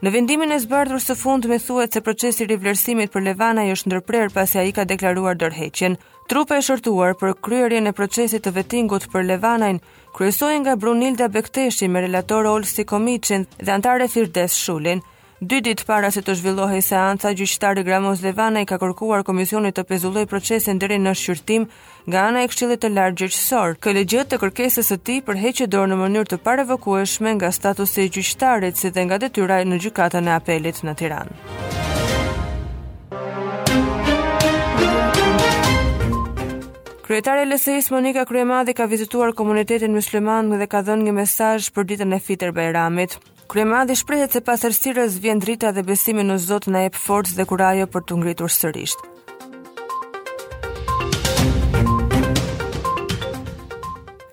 në 0.00 0.12
vendimin 0.14 0.54
e 0.54 0.56
zbardhur 0.62 1.02
së 1.04 1.16
fund 1.20 1.44
me 1.50 1.58
thuet 1.60 1.92
se 1.96 2.00
procesi 2.06 2.46
rivlerësimit 2.48 3.12
për 3.12 3.24
Levana 3.26 3.64
i 3.68 3.74
është 3.74 3.90
ndërprer 3.92 4.32
pasi 4.32 4.58
a 4.60 4.64
i 4.64 4.72
ka 4.72 4.86
deklaruar 4.88 5.36
dërheqen, 5.40 5.98
trupe 6.32 6.56
e 6.56 6.64
shërtuar 6.64 7.16
për 7.20 7.34
kryerje 7.44 7.82
në 7.84 7.92
procesit 7.96 8.44
të 8.46 8.54
vetingut 8.60 9.08
për 9.12 9.26
Levanajn 9.32 9.82
kryesojnë 10.16 10.62
nga 10.64 10.74
Brunilda 10.80 11.28
Bekteshi 11.32 11.88
me 11.92 12.00
relator 12.04 12.48
Olsi 12.50 12.84
Komicin 12.88 13.44
dhe 13.58 13.70
antare 13.76 14.08
Firdes 14.12 14.56
Shulin, 14.64 15.04
Dy 15.38 15.60
ditë 15.62 15.84
para 15.86 16.08
se 16.10 16.18
të 16.26 16.34
zhvillohej 16.40 16.80
seanca, 16.82 17.30
gjyqtari 17.38 17.84
Gramoz 17.86 18.24
Levana 18.24 18.64
i 18.64 18.66
ka 18.66 18.74
kërkuar 18.82 19.20
komisionit 19.22 19.76
të 19.78 19.84
pezulloj 19.86 20.24
procesin 20.26 20.80
dhe 20.82 20.96
në 20.98 21.12
shqyrtim 21.20 21.68
nga 22.08 22.20
ana 22.26 22.40
e 22.42 22.48
Këshillit 22.48 22.80
të 22.80 22.88
Lartë 22.88 23.18
Gjyqësor. 23.20 23.74
Kë 23.84 23.90
të 24.28 24.36
kërkesës 24.40 24.86
së 24.90 24.96
tij 25.04 25.18
për 25.26 25.36
heqje 25.42 25.66
dorë 25.74 25.88
në 25.92 25.96
mënyrë 26.02 26.30
të 26.30 26.36
parevokueshme 26.46 27.34
nga 27.36 27.50
statusi 27.52 28.02
i 28.06 28.12
gjyqtarit 28.14 28.80
si 28.80 28.88
dhe 28.96 29.02
nga 29.04 29.18
detyra 29.20 29.58
në 29.68 29.76
gjykatën 29.84 30.28
e 30.28 30.32
apelit 30.40 30.78
në 30.88 30.92
Tiranë. 30.98 31.34
Kryetare 37.08 37.44
LSI-s 37.50 37.90
Monika 37.92 38.24
Kryemadhi 38.28 38.72
ka 38.76 38.86
vizituar 38.86 39.32
komunitetin 39.34 39.92
mysliman 39.96 40.48
dhe 40.60 40.66
ka 40.66 40.80
dhën 40.88 41.04
një 41.08 41.12
mesaj 41.20 41.68
për 41.76 41.88
ditën 41.92 42.16
e 42.16 42.20
fitër 42.26 42.56
Bayramit. 42.56 43.18
Kryemadhi 43.52 43.96
shprehet 43.96 44.32
se 44.36 44.40
pasër 44.48 44.72
sirës 44.80 45.20
vjen 45.24 45.40
drita 45.44 45.72
dhe 45.76 45.84
besimin 45.88 46.32
në 46.32 46.40
Zot 46.48 46.72
në 46.72 46.86
epë 46.88 47.04
forcë 47.04 47.36
dhe 47.36 47.48
kurajo 47.52 47.86
për 47.92 48.08
të 48.08 48.20
ngritur 48.22 48.52
sërishtë. 48.60 49.16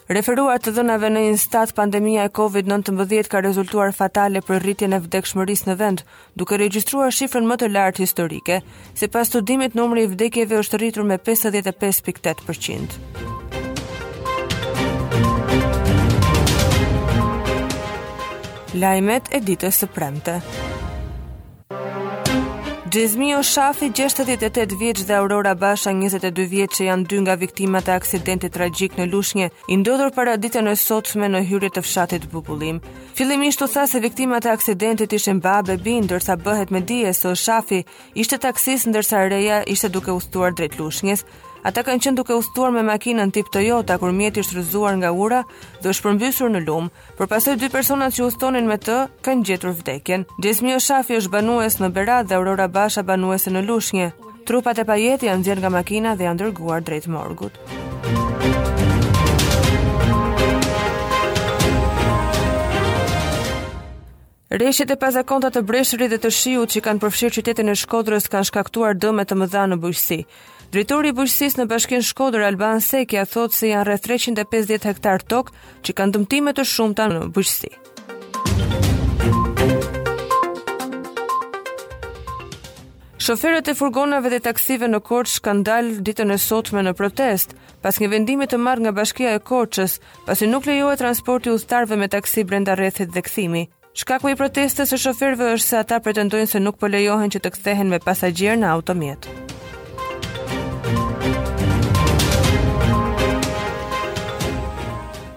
Referuar 0.06 0.62
të 0.62 0.70
dhënave 0.76 1.10
në 1.10 1.22
Instat, 1.32 1.72
pandemia 1.74 2.24
e 2.28 2.30
COVID-19 2.30 3.26
ka 3.30 3.40
rezultuar 3.42 3.90
fatale 3.92 4.38
për 4.46 4.60
rritjen 4.62 4.94
e 4.94 5.00
vdekshmërisë 5.02 5.66
në 5.72 5.76
vend, 5.80 6.02
duke 6.38 6.58
regjistruar 6.62 7.10
shifrën 7.10 7.46
më 7.50 7.56
të 7.64 7.68
lartë 7.74 8.00
historike. 8.06 8.60
Sipas 8.94 9.30
studimit 9.34 9.74
numri 9.74 10.02
i 10.06 10.10
vdekjeve 10.12 10.62
është 10.62 10.78
rritur 10.84 11.04
me 11.10 11.18
55.8%. 11.20 12.90
Lajmet 18.78 19.34
e 19.34 19.40
ditës 19.42 19.74
së 19.82 19.88
premte. 19.90 20.38
Gjizmio 22.96 23.42
Shafi, 23.44 23.88
68 23.92 24.74
vjeç 24.80 25.00
dhe 25.08 25.14
Aurora 25.14 25.52
Basha, 25.62 25.92
22 25.92 26.46
vjeç 26.48 26.78
që 26.78 26.86
janë 26.88 27.04
dy 27.12 27.18
nga 27.26 27.34
viktimat 27.42 27.90
e 27.90 27.96
aksidentit 27.96 28.54
tragjik 28.56 28.94
në 28.96 29.10
Lushnje, 29.12 29.50
i 29.72 29.76
ndodhur 29.82 30.14
para 30.16 30.38
ditën 30.40 30.70
e 30.72 30.76
sotme 30.80 31.28
në 31.28 31.42
hyrje 31.50 31.74
të 31.76 31.84
fshatit 31.84 32.28
Bubullim. 32.32 32.80
Fillimisht 33.18 33.64
u 33.66 33.68
tha 33.74 33.84
se 33.92 34.00
viktimat 34.06 34.48
e 34.48 34.54
aksidentit 34.54 35.16
ishin 35.18 35.42
babë 35.44 35.74
e 35.76 35.82
bin, 35.88 36.06
ndërsa 36.08 36.38
bëhet 36.46 36.72
me 36.72 36.80
dije 36.88 37.12
se 37.14 37.36
Shafi 37.44 37.82
ishte 38.24 38.40
taksis, 38.48 38.88
ndërsa 38.88 39.26
Reja 39.28 39.60
ishte 39.76 39.92
duke 39.98 40.16
ustuar 40.16 40.56
drejt 40.56 40.80
Lushnjës. 40.80 41.28
Ata 41.66 41.82
kanë 41.82 42.04
qenë 42.06 42.18
duke 42.20 42.36
ustuar 42.38 42.70
me 42.70 42.84
makinën 42.86 43.32
tip 43.34 43.48
Toyota 43.50 43.96
kur 43.98 44.12
mjeti 44.14 44.44
është 44.44 44.58
rrëzuar 44.60 45.00
nga 45.00 45.10
ura 45.10 45.40
dhe 45.82 45.90
është 45.90 46.04
përmbysur 46.06 46.52
në 46.54 46.60
lum, 46.68 46.92
por 47.18 47.26
pasoi 47.32 47.56
dy 47.58 47.72
personat 47.74 48.14
që 48.14 48.28
ustonin 48.28 48.70
me 48.70 48.78
të 48.78 49.00
kanë 49.26 49.46
gjetur 49.50 49.74
vdekjen. 49.80 50.28
Gjesmio 50.46 50.78
Shafi 50.78 51.18
është 51.18 51.34
banues 51.34 51.80
në 51.82 51.90
Berat 51.98 52.30
dhe 52.30 52.38
Aurora 52.38 52.70
Basha 52.70 53.02
banuese 53.02 53.50
në 53.50 53.66
Lushnje. 53.66 54.12
Trupat 54.46 54.84
e 54.84 54.86
pajet 54.86 55.26
janë 55.26 55.42
nxjerrë 55.42 55.66
nga 55.66 55.74
makina 55.80 56.14
dhe 56.16 56.30
janë 56.30 56.44
dërguar 56.44 56.86
drejt 56.86 57.10
morgut. 57.10 57.58
Reshjet 64.56 64.92
e 64.94 64.96
pazakonta 65.02 65.50
të 65.52 65.66
breshrit 65.68 66.12
dhe 66.14 66.22
të 66.22 66.30
shiut 66.32 66.70
që 66.76 66.82
kanë 66.86 67.02
përfshirë 67.02 67.40
qytetin 67.40 67.74
e 67.74 67.82
Shkodrës 67.82 68.30
kanë 68.32 68.52
shkaktuar 68.54 68.94
dëme 68.96 69.26
të 69.28 69.40
mëdha 69.42 69.66
në 69.74 69.82
bujqësi. 69.84 70.22
Drejtori 70.74 71.10
i 71.12 71.16
bujqësisë 71.18 71.60
në 71.62 71.66
Bashkinë 71.70 72.06
Shkodër, 72.06 72.44
Alban 72.48 72.82
Sekja, 72.82 73.24
thot 73.30 73.54
se 73.54 73.70
janë 73.70 73.86
rreth 73.90 74.06
350 74.08 74.88
hektar 74.90 75.22
tokë 75.30 75.54
që 75.86 75.96
kanë 75.98 76.16
dëmtime 76.18 76.54
të 76.58 76.66
shumta 76.72 77.06
në 77.12 77.28
bujqësi. 77.36 77.74
Shoferët 83.26 83.72
e 83.72 83.74
furgonave 83.74 84.30
dhe 84.30 84.40
taksive 84.46 84.86
në 84.90 85.00
Korçë 85.08 85.40
kanë 85.48 85.64
dalë 85.66 86.04
ditën 86.06 86.34
e 86.34 86.38
sotme 86.38 86.84
në 86.86 86.94
protest 87.00 87.56
pas 87.82 87.98
një 88.02 88.10
vendimi 88.12 88.46
të 88.50 88.60
marrë 88.62 88.84
nga 88.86 88.92
Bashkia 89.00 89.32
e 89.38 89.42
Korçës, 89.42 90.00
pasi 90.28 90.50
nuk 90.50 90.66
lejohet 90.70 91.02
transporti 91.02 91.50
udhëtarëve 91.54 91.98
me 92.02 92.10
taksi 92.14 92.44
brenda 92.46 92.74
rrethit 92.78 93.10
dhe 93.16 93.22
kthimi. 93.26 93.66
Shkaku 93.96 94.34
i 94.34 94.38
protestës 94.38 94.92
së 94.94 95.00
shoferëve 95.08 95.50
është 95.56 95.68
se 95.72 95.78
ata 95.80 96.02
pretendojnë 96.04 96.50
se 96.52 96.62
nuk 96.62 96.78
po 96.82 96.90
lejohen 96.92 97.30
të 97.34 97.42
të 97.46 97.54
kthehen 97.56 97.90
me 97.94 98.02
pasagjer 98.04 98.58
në 98.62 98.74
automjet. 98.76 99.30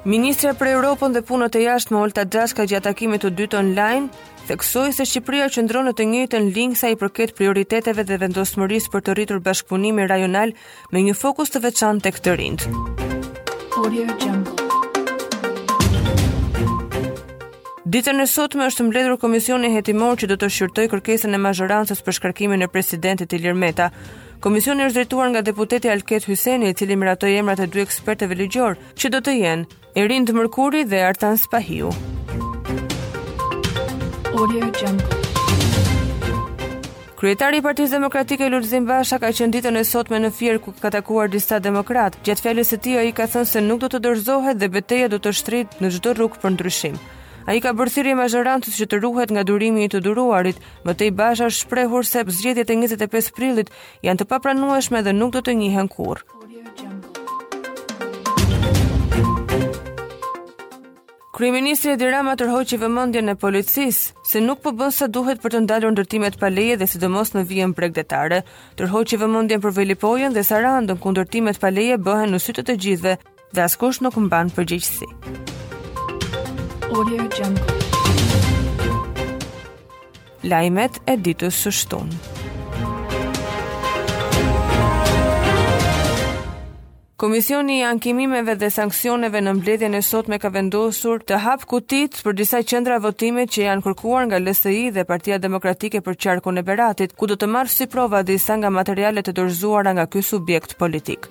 Ministre 0.08 0.54
për 0.56 0.70
Europën 0.72 1.12
dhe 1.12 1.20
punët 1.28 1.56
e 1.58 1.60
jashtë 1.66 1.92
më 1.92 1.98
Olta 2.00 2.22
Daska 2.24 2.64
gjatë 2.70 2.86
takimit 2.86 3.20
të 3.22 3.28
dytë 3.38 3.56
online, 3.58 4.06
theksoj 4.48 4.86
se 4.96 5.04
Shqipëria 5.04 5.50
qëndron 5.52 5.84
në 5.84 5.92
të 5.98 6.04
njëjtën 6.12 6.46
linjë 6.56 6.78
sa 6.80 6.88
i 6.88 6.96
përket 6.96 7.34
prioriteteve 7.36 8.06
dhe 8.08 8.16
vendosmërisë 8.22 8.88
për 8.94 9.02
të 9.04 9.14
rritur 9.18 9.42
bashkëpunimi 9.44 10.06
rajonal 10.08 10.54
me 10.96 11.02
një 11.04 11.14
fokus 11.22 11.52
të 11.52 11.60
veçan 11.66 12.00
të 12.00 12.14
këtë 12.16 12.36
rindë. 12.40 12.70
Ditën 17.92 18.20
e 18.22 18.26
sotme 18.32 18.64
është 18.68 18.86
mbledhur 18.88 19.20
komisioni 19.20 19.68
hetimor 19.76 20.16
që 20.22 20.30
do 20.32 20.40
të 20.40 20.48
shqyrtoj 20.56 20.86
kërkesën 20.94 21.36
e 21.36 21.42
majorancës 21.44 22.00
për 22.04 22.18
shkarkimin 22.20 22.64
e 22.64 22.68
presidentit 22.72 23.32
Ilir 23.36 23.56
Meta. 23.60 23.90
Komisioni 24.38 24.84
është 24.86 24.94
drejtuar 24.94 25.30
nga 25.32 25.40
deputeti 25.42 25.88
Alket 25.90 26.22
Hyseni, 26.30 26.68
i 26.70 26.74
cili 26.78 26.94
miratoi 26.96 27.32
emrat 27.40 27.58
e 27.58 27.66
dy 27.66 27.80
ekspertëve 27.82 28.36
ligjor, 28.38 28.76
që 28.94 29.10
do 29.10 29.18
të 29.20 29.32
jenë 29.34 29.82
Erind 29.98 30.30
Mërkuri 30.36 30.84
dhe 30.86 31.00
Artan 31.08 31.34
Spahiu. 31.42 31.90
Audio 34.30 34.94
Kryetari 37.18 37.58
i 37.58 37.64
Partisë 37.66 37.98
Demokratike 37.98 38.46
Lulzim 38.54 38.86
Basha 38.86 39.18
ka 39.18 39.32
qenë 39.34 39.58
ditën 39.58 39.74
e 39.74 39.84
sotme 39.84 40.22
në 40.22 40.30
Fier 40.38 40.62
ku 40.62 40.70
ka 40.78 40.94
takuar 40.94 41.26
disa 41.34 41.58
demokrat. 41.58 42.20
Gjatë 42.22 42.44
fjalës 42.46 42.70
së 42.70 42.78
tij 42.84 42.98
ai 43.02 43.10
ka 43.12 43.26
thënë 43.26 43.52
se 43.56 43.60
nuk 43.66 43.82
do 43.82 43.90
të 43.90 44.04
dorëzohet 44.06 44.62
dhe 44.62 44.70
betejat 44.78 45.10
do 45.10 45.18
të 45.18 45.34
shtrihet 45.40 45.80
në 45.82 45.96
çdo 45.98 46.14
rrugë 46.14 46.38
për 46.44 46.54
ndryshim. 46.54 46.98
A 47.48 47.54
i 47.56 47.62
ka 47.64 47.72
bërthiri 47.72 48.12
me 48.16 48.26
zërantës 48.28 48.76
që 48.76 48.86
të 48.92 48.98
ruhet 49.02 49.30
nga 49.32 49.40
durimi 49.50 49.86
i 49.86 49.92
të 49.92 50.02
duruarit, 50.04 50.58
më 50.84 50.92
të 50.98 51.06
i 51.08 51.12
bashkë 51.18 51.46
është 51.50 51.62
shprehur 51.64 52.04
se 52.06 52.24
pëzgjetjet 52.28 52.72
e 52.74 52.74
25 52.76 53.30
prillit 53.36 53.70
janë 54.04 54.20
të 54.20 54.26
papranueshme 54.28 55.00
dhe 55.06 55.14
nuk 55.16 55.32
do 55.36 55.40
të 55.44 55.54
njihen 55.62 55.88
kur. 55.88 56.20
Kryeministri 61.38 61.92
e 61.94 61.96
dirama 61.96 62.32
tërhoj 62.36 62.64
që 62.70 62.76
vëmendjen 62.82 63.32
e 63.32 63.38
policisë 63.40 64.24
se 64.28 64.40
nuk 64.44 64.60
po 64.64 64.72
bën 64.78 64.92
sa 64.96 65.06
duhet 65.08 65.40
për 65.40 65.54
të 65.56 65.60
ndalur 65.64 65.94
ndërtimet 65.96 66.36
pa 66.42 66.50
leje 66.54 66.76
dhe 66.82 66.88
sidomos 66.92 67.32
në 67.32 67.46
vijën 67.48 67.72
bregdetare. 67.80 68.42
tërhoj 68.78 69.04
që 69.12 69.22
vëmendjen 69.24 69.62
për 69.64 69.72
Velipojën 69.78 70.34
dhe 70.36 70.44
Sarandën 70.50 70.98
ku 71.00 71.14
ndërtimet 71.16 71.56
pa 71.62 71.70
leje 71.72 71.96
bëhen 72.08 72.28
në 72.34 72.42
sytë 72.44 72.62
të 72.68 72.74
gjithëve 72.82 73.16
dhe 73.54 73.62
askush 73.70 74.02
nuk 74.04 74.18
mban 74.26 74.50
përgjegjësi. 74.56 75.37
Audio 76.94 77.24
Jungle. 77.38 77.74
Lajmet 80.48 80.94
e 81.04 81.16
ditës 81.20 81.56
së 81.66 81.72
shtunë. 81.78 82.20
Komisioni 87.20 87.76
i 87.82 87.84
ankimimeve 87.88 88.54
dhe 88.56 88.70
sanksioneve 88.72 89.42
në 89.44 89.54
mbledhjen 89.58 89.98
e 89.98 90.00
sotme 90.02 90.38
ka 90.40 90.48
vendosur 90.54 91.20
të 91.28 91.42
hap 91.44 91.66
kutit 91.68 92.22
për 92.24 92.38
disa 92.40 92.62
qendra 92.64 92.96
votime 93.04 93.44
që 93.44 93.66
janë 93.66 93.84
kërkuar 93.84 94.30
nga 94.30 94.40
LSI 94.46 94.88
dhe 94.94 95.04
Partia 95.12 95.36
Demokratike 95.38 96.00
për 96.00 96.16
qarkun 96.16 96.62
e 96.62 96.64
Beratit, 96.64 97.12
ku 97.16 97.26
do 97.28 97.36
të 97.36 97.52
marrë 97.52 97.74
si 97.76 97.86
prova 97.92 98.22
disa 98.24 98.56
nga 98.56 98.70
materialet 98.72 99.28
e 99.28 99.36
dorëzuara 99.36 99.92
nga 100.00 100.08
ky 100.08 100.22
subjekt 100.24 100.78
politik. 100.80 101.28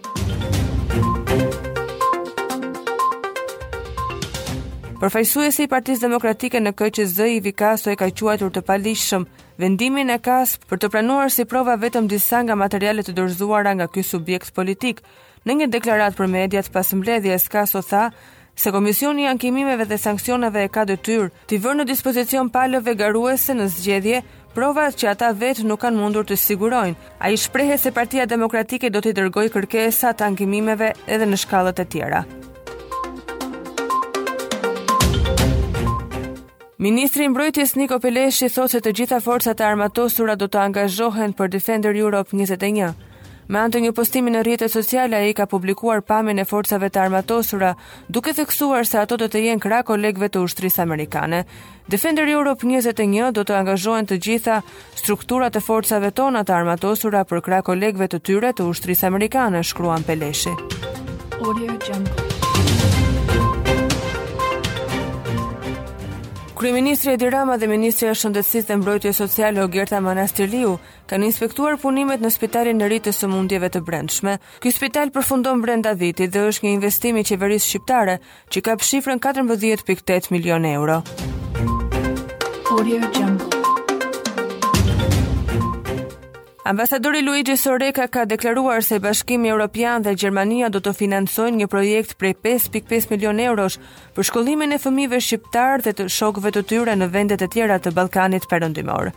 Përfaqësuesi 4.98 5.62
i 5.68 5.70
Partisë 5.70 6.02
Demokratike 6.08 6.58
në 6.60 6.72
KQZ 6.74 7.26
i 7.34 7.42
Vikaso 7.46 7.92
e 7.92 7.94
ka 8.00 8.08
quajtur 8.18 8.50
të 8.50 8.64
paligjshëm 8.66 9.28
vendimin 9.62 10.10
e 10.10 10.16
KAS 10.26 10.56
për 10.72 10.80
të 10.82 10.90
planuar 10.96 11.30
si 11.30 11.46
prova 11.46 11.76
vetëm 11.78 12.08
disa 12.10 12.40
nga 12.42 12.56
materialet 12.58 13.12
të 13.12 13.14
dorëzuara 13.20 13.76
nga 13.78 13.86
ky 13.94 14.02
subjekt 14.04 14.50
politik. 14.58 15.04
Në 15.46 15.54
një 15.60 15.68
deklaratë 15.76 16.18
për 16.18 16.32
mediat 16.34 16.72
pas 16.74 16.90
mbledhjes 16.98 17.46
Kaso 17.54 17.84
tha 17.86 18.08
se 18.58 18.74
Komisioni 18.74 19.28
i 19.28 19.30
Ankimimeve 19.30 19.86
dhe 19.86 20.02
Sanksioneve 20.02 20.66
e 20.66 20.74
ka 20.74 20.88
detyrë 20.90 21.30
të 21.46 21.62
vërë 21.62 21.84
në 21.84 21.88
dispozicion 21.94 22.50
palëve 22.50 22.98
garuese 22.98 23.54
në 23.54 23.70
zgjedhje 23.78 24.24
provat 24.58 24.98
që 24.98 25.12
ata 25.14 25.30
vetë 25.34 25.68
nuk 25.70 25.84
kanë 25.86 26.00
mundur 26.02 26.26
të 26.26 26.42
sigurojnë. 26.48 26.98
A 27.22 27.30
i 27.30 27.38
shprehe 27.38 27.78
se 27.78 27.94
partia 27.94 28.26
demokratike 28.26 28.90
do 28.90 29.06
t'i 29.06 29.14
dërgoj 29.14 29.52
kërkesa 29.60 30.16
të 30.18 30.32
ankimimeve 30.32 30.94
edhe 31.06 31.30
në 31.30 31.44
shkallët 31.46 31.86
e 31.86 31.86
tjera. 31.86 32.26
Ministri 36.80 37.24
i 37.26 37.30
Mbrojtjes 37.34 37.72
Niko 37.76 37.98
Peleshi 38.00 38.46
thotë 38.54 38.72
se 38.72 38.80
të 38.86 38.92
gjitha 38.98 39.18
forcat 39.26 39.58
e 39.62 39.66
armatosura 39.66 40.36
do 40.38 40.46
të 40.46 40.60
angazhohen 40.64 41.32
për 41.34 41.50
Defender 41.50 41.98
Europe 41.98 42.38
21. 42.38 42.92
Me 43.48 43.58
anë 43.60 43.74
të 43.74 43.82
një 43.86 43.94
postimi 43.98 44.30
në 44.30 44.44
rrjetet 44.46 44.70
sociale, 44.70 45.18
ai 45.18 45.32
i 45.32 45.34
ka 45.34 45.48
publikuar 45.50 46.04
pamin 46.06 46.38
e 46.38 46.46
forcave 46.46 46.92
të 46.94 47.02
armatosura, 47.08 47.72
duke 48.14 48.36
theksuar 48.38 48.86
se 48.86 49.02
ato 49.02 49.18
do 49.18 49.26
të 49.26 49.42
jenë 49.48 49.64
kra 49.66 49.82
kolegve 49.90 50.30
të 50.30 50.44
ushtrisë 50.46 50.86
amerikane. 50.86 51.42
Defender 51.90 52.30
Europe 52.30 52.68
21 52.70 53.32
do 53.34 53.42
të 53.48 53.58
angazhohen 53.58 54.06
të 54.06 54.22
gjitha 54.28 54.62
strukturat 55.02 55.56
e 55.58 55.66
forcave 55.66 56.12
tona 56.12 56.44
të 56.46 56.54
armatosura 56.60 57.26
për 57.26 57.42
kra 57.42 57.64
kolegve 57.66 58.06
të 58.06 58.22
tyre 58.30 58.54
të 58.54 58.70
ushtrisë 58.70 59.10
amerikane, 59.10 59.66
shkruan 59.66 60.06
Peleshi. 60.06 60.54
Audio 61.42 61.74
Jungle 61.90 62.27
Kryeministri 66.58 67.12
Edi 67.12 67.32
Rama 67.32 67.54
dhe 67.62 67.68
ministri 67.70 68.08
e 68.10 68.14
Shëndetësisë 68.18 68.66
dhe 68.72 68.76
Mbrojtjes 68.82 69.20
Sociale 69.22 69.62
Ogerta 69.62 70.00
Manastiriu 70.02 70.72
kanë 71.10 71.28
inspektuar 71.30 71.76
punimet 71.78 72.24
në 72.26 72.32
Spitalin 72.34 72.82
e 72.82 72.88
Ri 72.90 72.98
të 73.06 73.12
Sëmundjeve 73.14 73.70
të 73.76 73.82
Brendshme. 73.86 74.40
Ky 74.66 74.72
spital 74.74 75.12
përfundon 75.14 75.62
brenda 75.62 75.94
vitit 75.94 76.34
dhe 76.34 76.48
është 76.50 76.66
një 76.66 76.72
investim 76.80 77.20
i 77.22 77.26
qeverisë 77.30 77.70
shqiptare 77.74 78.18
që 78.50 78.64
ka 78.66 78.78
shifrën 78.90 79.22
14.8 79.28 80.34
milionë 80.34 80.74
euro. 80.80 80.98
Audio 82.74 83.14
Jungle. 83.14 83.57
Ambasadori 86.72 87.24
Luigi 87.26 87.56
Soreka 87.58 88.08
ka 88.12 88.26
deklaruar 88.30 88.82
se 88.84 88.98
Bashkimi 89.00 89.48
Evropian 89.48 90.04
dhe 90.04 90.12
Gjermania 90.20 90.68
do 90.70 90.82
të 90.84 90.92
financojnë 91.00 91.62
një 91.62 91.68
projekt 91.72 92.18
prej 92.20 92.34
5.5 92.48 93.06
milion 93.14 93.40
eurosh 93.40 93.78
për 94.18 94.28
shkollimin 94.30 94.76
e 94.76 94.80
fëmijëve 94.84 95.20
shqiptar 95.28 95.84
dhe 95.86 95.94
të 96.00 96.10
shokëve 96.18 96.52
të 96.58 96.66
tyre 96.72 96.98
në 97.00 97.08
vendet 97.14 97.46
e 97.46 97.50
tjera 97.54 97.78
të 97.80 97.94
Ballkanit 97.96 98.50
Perëndimor. 98.52 99.14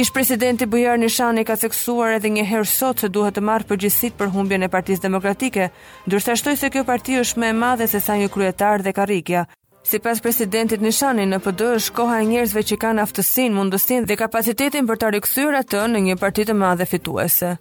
Ish 0.00 0.10
presidenti 0.16 0.64
Bujar 0.66 0.96
Nishani 0.98 1.44
ka 1.44 1.60
theksuar 1.60 2.16
edhe 2.22 2.32
një 2.38 2.48
herë 2.54 2.72
sot 2.78 3.04
se 3.04 3.12
duhet 3.12 3.36
të 3.36 3.44
marrë 3.50 3.68
përgjegjësitë 3.74 4.16
për 4.22 4.32
humbjen 4.38 4.64
e 4.64 4.72
Partisë 4.72 5.04
Demokratike, 5.10 5.68
ndërsa 6.08 6.40
shtoi 6.40 6.56
se 6.56 6.72
kjo 6.72 6.88
parti 6.88 7.20
është 7.20 7.40
më 7.44 7.52
e 7.52 7.60
madhe 7.64 7.86
se 7.92 8.00
sa 8.00 8.16
një 8.16 8.32
kryetar 8.32 8.80
dhe 8.88 8.96
karrikja. 8.96 9.44
Si 9.82 9.98
pas 9.98 10.20
presidentit 10.22 10.80
Nishani, 10.82 11.24
në 11.26 11.38
PD 11.44 11.64
është 11.78 11.94
koha 11.96 12.18
e 12.20 12.26
njerëzve 12.30 12.62
që 12.68 12.76
kanë 12.84 13.02
aftësin, 13.04 13.54
mundësin 13.56 14.04
dhe 14.08 14.16
kapacitetin 14.20 14.86
për 14.86 15.00
të 15.00 15.10
rikësyrë 15.16 15.60
atë 15.64 15.84
në 15.94 16.02
një 16.08 16.16
partit 16.20 16.50
të 16.50 16.56
madhe 16.60 16.86
fituese. 16.86 17.54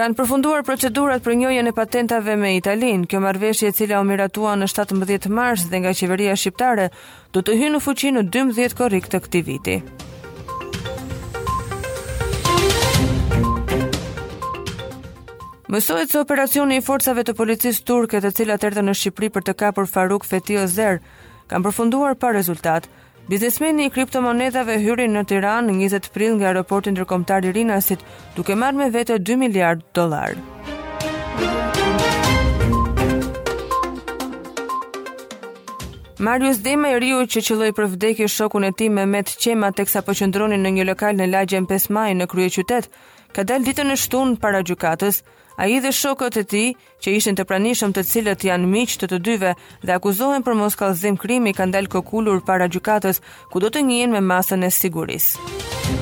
Kanë 0.00 0.16
përfunduar 0.16 0.62
procedurat 0.64 1.22
për 1.24 1.34
njojën 1.42 1.66
e 1.66 1.72
patentave 1.76 2.36
me 2.38 2.54
Italinë. 2.56 3.08
Kjo 3.10 3.18
marrëveshje 3.24 3.68
e 3.68 3.74
cila 3.74 3.98
u 4.00 4.06
miratua 4.08 4.54
në 4.56 4.68
17 4.70 5.26
mars 5.34 5.66
dhe 5.70 5.80
nga 5.82 5.92
qeveria 5.98 6.36
shqiptare 6.38 6.86
do 7.34 7.42
të 7.42 7.58
hyjë 7.58 7.72
në 7.74 7.80
fuqi 7.86 8.12
në 8.14 8.22
12 8.36 8.76
korrik 8.78 9.10
të 9.12 9.18
këtij 9.26 9.44
viti. 9.50 9.76
Mësohet 15.70 16.10
se 16.10 16.18
operacioni 16.18 16.76
i 16.80 16.82
forcave 16.82 17.22
të 17.22 17.32
policisë 17.38 17.84
turke 17.86 18.18
të 18.22 18.32
cilat 18.34 18.64
erdhën 18.66 18.88
në 18.90 18.94
Shqipëri 19.00 19.28
për 19.36 19.44
të 19.48 19.52
kapur 19.60 19.84
Faruk 19.86 20.24
Feti 20.26 20.56
Ozer 20.58 20.96
kanë 21.46 21.62
përfunduar 21.68 22.16
pa 22.18 22.32
rezultat. 22.34 22.88
Biznesmeni 23.30 23.86
i 23.86 23.92
kriptomonedhave 23.94 24.80
hyri 24.82 25.06
në 25.06 25.22
Tiranë 25.30 25.70
20 25.78 26.10
prill 26.10 26.34
nga 26.40 26.48
aeroporti 26.50 26.90
ndërkombëtar 26.96 27.46
i 27.46 27.52
Rinasit, 27.54 28.02
duke 28.34 28.58
marrë 28.58 28.80
me 28.80 28.88
vete 28.96 29.20
2 29.22 29.36
miliard 29.44 29.84
dollar. 29.94 30.34
Marius 36.18 36.58
Dema 36.66 36.90
i 36.90 36.98
riu 37.00 37.22
që 37.32 37.44
qëlloj 37.46 37.70
për 37.78 37.92
vdekje 37.94 38.26
shokun 38.28 38.66
e 38.68 38.72
ti 38.76 38.88
me 38.92 39.04
met 39.08 39.36
qema 39.44 39.70
të 39.72 39.86
kësa 39.86 40.02
po 40.04 40.18
qëndronin 40.18 40.66
në 40.66 40.74
një 40.80 40.88
lokal 40.90 41.14
në 41.16 41.30
lagjen 41.30 41.70
5 41.70 41.92
maj 41.96 42.10
në 42.18 42.26
krye 42.34 42.50
qytet, 42.58 42.90
ka 43.30 43.46
dalë 43.46 43.68
ditën 43.70 43.94
e 43.94 44.00
shtun 44.00 44.34
para 44.42 44.60
gjukatës, 44.66 45.22
A 45.60 45.68
i 45.68 45.76
dhe 45.84 45.90
shokët 45.92 46.38
e 46.40 46.44
ti, 46.52 46.62
që 47.04 47.12
ishin 47.18 47.36
të 47.36 47.44
pranishëm 47.50 47.92
të 47.92 48.04
cilët 48.10 48.46
janë 48.48 48.70
miqë 48.72 48.98
të 49.02 49.10
të 49.12 49.18
dyve 49.28 49.50
dhe 49.84 49.96
akuzohen 49.98 50.46
për 50.46 50.54
mos 50.62 50.76
krimi, 51.24 51.52
kanë 51.58 51.72
dalë 51.76 51.92
kokullur 51.98 52.40
para 52.48 52.70
gjukatës, 52.72 53.20
ku 53.52 53.60
do 53.60 53.68
të 53.68 53.84
njën 53.90 54.10
me 54.16 54.24
masën 54.32 54.64
e 54.64 54.70
sigurisë. 54.80 55.99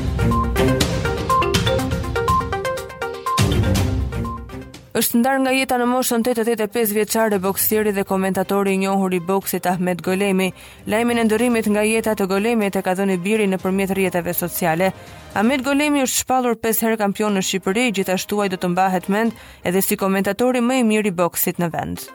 është 4.99 5.19
ndarë 5.23 5.41
nga 5.45 5.53
jeta 5.55 5.77
në 5.79 5.87
moshën 5.87 6.25
85 6.27 6.93
vjeçare 6.97 7.37
boksieri 7.43 7.93
dhe 7.95 8.03
komentatori 8.09 8.73
i 8.75 8.79
njohur 8.83 9.15
i 9.15 9.21
boksit 9.29 9.67
Ahmed 9.71 10.01
Golemi. 10.03 10.49
Lajmin 10.91 11.21
e 11.23 11.25
ndërrimit 11.29 11.69
nga 11.71 11.85
jeta 11.87 12.17
të 12.19 12.27
Golemit 12.33 12.75
e 12.75 12.83
ka 12.83 12.97
dhënë 12.99 13.19
biri 13.23 13.47
nëpërmjet 13.53 13.93
rrjeteve 13.95 14.35
sociale. 14.35 14.91
Ahmed 15.39 15.63
Golemi 15.67 16.03
është 16.03 16.23
shpallur 16.25 16.59
5 16.67 16.83
herë 16.87 16.99
kampion 17.05 17.39
në 17.39 17.45
Shqipëri, 17.47 17.87
gjithashtu 17.95 18.41
ai 18.43 18.49
do 18.53 18.59
të 18.59 18.73
mbahet 18.75 19.07
mend 19.09 19.39
edhe 19.63 19.85
si 19.87 19.95
komentatori 20.03 20.65
më 20.67 20.81
i 20.83 20.89
mirë 20.91 21.13
i 21.15 21.19
boksit 21.23 21.63
në 21.63 21.71
vend. 21.77 22.09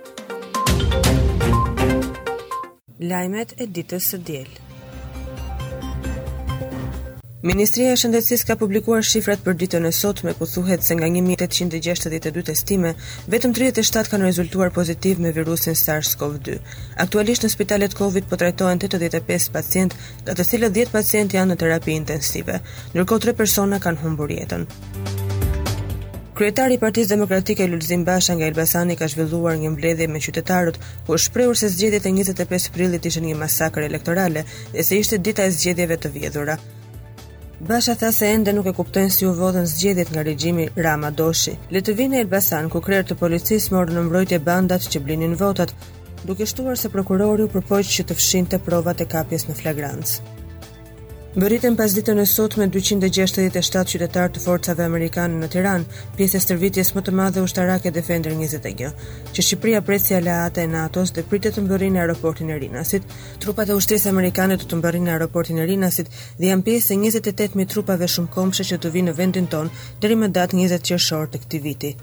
Lajmet 3.00 3.56
e 3.64 3.72
ditës 3.80 4.12
së 4.12 4.20
dielë. 4.28 4.73
Ministria 7.44 7.92
e 7.92 7.96
Shëndetësisë 8.00 8.48
ka 8.48 8.56
publikuar 8.56 9.02
shifrat 9.04 9.42
për 9.44 9.58
ditën 9.62 9.84
e 9.84 9.90
sotme 9.96 10.32
ku 10.40 10.46
thuhet 10.48 10.86
se 10.88 10.96
nga 10.96 11.10
1862 11.12 12.42
testime, 12.50 12.94
vetëm 13.34 13.52
37 13.58 14.08
kanë 14.14 14.28
rezultuar 14.30 14.70
pozitiv 14.72 15.18
me 15.26 15.34
virusin 15.36 15.76
SARS-CoV-2. 15.76 16.54
Aktualisht 17.04 17.44
në 17.44 17.50
spitalet 17.52 17.96
COVID 18.00 18.30
po 18.32 18.38
trajtohen 18.40 18.80
85 18.80 19.50
pacientë, 19.58 19.98
nga 20.24 20.36
të 20.40 20.46
cilët 20.54 20.78
10 20.80 20.94
pacientë 20.96 21.36
janë 21.36 21.52
në 21.52 21.58
terapi 21.66 21.96
intensive, 22.00 22.62
ndërkohë 22.96 23.24
3 23.28 23.34
persona 23.42 23.80
kanë 23.86 24.00
humbur 24.06 24.32
jetën. 24.38 24.64
Kryetari 26.40 26.78
i 26.80 26.82
Partisë 26.86 27.12
Demokratike 27.12 27.68
Lulzim 27.68 28.06
Basha 28.08 28.38
nga 28.40 28.48
Elbasani 28.48 28.96
ka 28.96 29.10
zhvilluar 29.12 29.58
një 29.60 29.74
mbledhje 29.76 30.08
me 30.16 30.22
qytetarët, 30.24 30.80
ku 31.04 31.18
është 31.20 31.28
shprehur 31.28 31.60
se 31.60 31.72
zgjedhjet 31.76 32.08
e 32.08 32.16
25 32.22 32.70
prillit 32.78 33.12
ishin 33.12 33.28
një 33.28 33.36
masakër 33.44 33.90
elektorale 33.92 34.46
dhe 34.72 34.88
se 34.90 35.02
ishte 35.04 35.20
dita 35.28 35.44
e 35.44 35.52
zgjedhjeve 35.60 36.00
të 36.06 36.14
vjedhura. 36.16 36.58
Basha 37.62 37.94
tha 37.96 38.12
se 38.18 38.26
ende 38.34 38.50
nuk 38.52 38.66
e 38.66 38.74
kuptojnë 38.74 39.12
si 39.16 39.28
u 39.30 39.34
vodhën 39.38 39.68
zgjedhjet 39.70 40.10
nga 40.12 40.24
regjimi 40.26 40.66
Rama 40.76 41.12
Doshi. 41.14 41.54
Le 41.70 41.82
të 41.86 41.94
vinë 42.00 42.18
Elbasan 42.24 42.70
ku 42.74 42.82
krerë 42.82 43.08
të 43.12 43.18
policisë 43.22 43.76
morën 43.76 43.98
në 44.00 44.06
mbrojtje 44.10 44.42
bandat 44.50 44.90
që 44.90 45.04
blinin 45.06 45.38
votat, 45.44 45.74
duke 46.26 46.46
shtuar 46.50 46.78
se 46.82 46.90
prokurori 46.90 47.46
u 47.46 47.54
përpoq 47.56 47.86
që 47.96 48.08
të 48.10 48.18
fshinte 48.20 48.62
provat 48.70 49.06
e 49.06 49.10
kapjes 49.16 49.46
në 49.50 49.60
flagrancë. 49.62 50.33
Mbëritën 51.34 51.74
pas 51.74 51.90
ditën 51.96 52.20
e 52.20 52.24
sot 52.30 52.56
me 52.62 52.68
267 52.70 53.88
qytetarë 53.94 54.36
të 54.36 54.42
forcave 54.44 54.84
amerikane 54.86 55.40
në 55.42 55.48
Tiranë, 55.56 55.98
pjesë 56.20 56.38
e 56.38 56.42
stërvitjes 56.46 56.92
më 56.94 57.04
të 57.08 57.14
madhe 57.20 57.42
ushtarake 57.42 57.90
Defender 57.96 58.36
21, 58.38 58.92
që 59.34 59.46
Shqipëria 59.48 59.82
presi 59.88 60.14
aleate 60.20 60.62
e 60.62 60.70
NATO-s 60.76 61.16
dhe 61.18 61.26
pritet 61.32 61.58
të 61.58 61.64
mbërrin 61.66 61.98
aeroportin 62.04 62.54
e 62.54 62.60
Rinasit. 62.62 63.10
Trupat 63.42 63.74
e 63.74 63.80
ushtrisë 63.82 64.14
amerikane 64.14 64.60
do 64.62 64.70
të 64.70 64.78
mbërrin 64.78 65.10
aeroportin 65.16 65.58
e 65.58 65.68
Rinasit 65.74 66.14
dhe 66.38 66.52
janë 66.52 66.70
pjesë 66.70 67.00
e 67.00 67.02
28 67.08 67.58
mijë 67.64 67.74
trupave 67.76 68.14
shumëkombëshe 68.18 68.70
që 68.70 68.82
të 68.86 68.94
vinë 69.00 69.10
në 69.12 69.20
vendin 69.24 69.50
tonë 69.56 69.74
deri 70.06 70.22
më 70.22 70.30
datë 70.38 70.62
20 70.66 70.86
qershor 70.92 71.34
të 71.34 71.48
këtij 71.48 71.66
viti. 71.70 71.96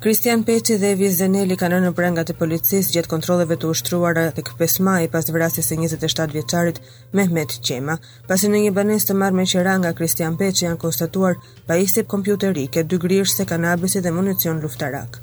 Kristian 0.00 0.42
Peçi 0.46 0.76
dhe 0.78 0.90
Evi 0.94 1.08
Zeneli 1.18 1.56
kanë 1.60 1.78
në 1.82 1.88
brenga 1.98 2.22
të 2.26 2.34
policisë 2.42 2.92
gjatë 2.96 3.10
kontrolleve 3.12 3.56
të 3.64 3.70
ushtruara 3.72 4.22
tek 4.36 4.52
5 4.60 4.76
maj 4.88 5.00
pas 5.14 5.30
vrasjes 5.36 5.72
së 5.72 5.78
27 5.80 6.36
vjeçarit 6.36 6.78
Mehmet 7.20 7.56
Qema. 7.66 7.96
Pasi 8.30 8.46
në 8.54 8.60
një 8.68 8.74
banesë 8.76 9.10
të 9.10 9.16
marrë 9.24 9.40
me 9.40 9.46
qira 9.54 9.74
nga 9.82 9.94
Kristian 10.02 10.38
Peçi 10.44 10.68
janë 10.68 10.78
konstatuar 10.86 11.34
pajisje 11.72 12.06
kompjuterike, 12.14 12.86
dy 12.94 13.00
grirshë 13.06 13.48
kanabisi 13.54 14.04
dhe 14.06 14.14
municion 14.20 14.62
luftarak. 14.62 15.18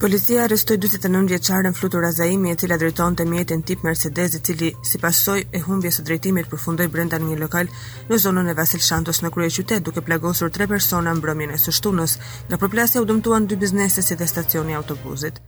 Policia 0.00 0.44
arrestoi 0.44 0.76
49 0.78 1.26
vjeçaren 1.28 1.72
Flutur 1.76 2.04
Azaimi, 2.08 2.50
e 2.50 2.56
cila 2.56 2.78
drejtonte 2.80 3.24
mjetin 3.28 3.62
tip 3.62 3.82
Mercedes, 3.84 4.36
i 4.38 4.40
cili 4.40 4.70
si 4.92 4.96
pasojë 5.02 5.48
e 5.52 5.60
humbjes 5.66 5.98
së 6.00 6.06
drejtimit 6.08 6.48
përfundoi 6.54 6.86
brenda 6.94 7.20
një 7.20 7.36
lokal 7.42 7.68
në 8.08 8.20
zonën 8.24 8.48
e 8.48 8.56
Vasil 8.62 8.80
Shantos 8.88 9.20
në 9.20 9.34
kryeqytet, 9.36 9.84
duke 9.90 10.00
plagosur 10.08 10.56
3 10.58 10.70
persona 10.72 11.12
në 11.12 11.18
mbrëmjen 11.20 11.52
e 11.52 11.60
së 11.66 11.76
shtunës. 11.82 12.16
Nga 12.48 12.62
përplasja 12.64 13.04
u 13.04 13.10
dëmtuan 13.12 13.52
dy 13.52 13.60
biznese 13.66 14.06
si 14.08 14.16
dhe 14.16 14.32
stacioni 14.36 14.80
autobuzit. 14.80 15.42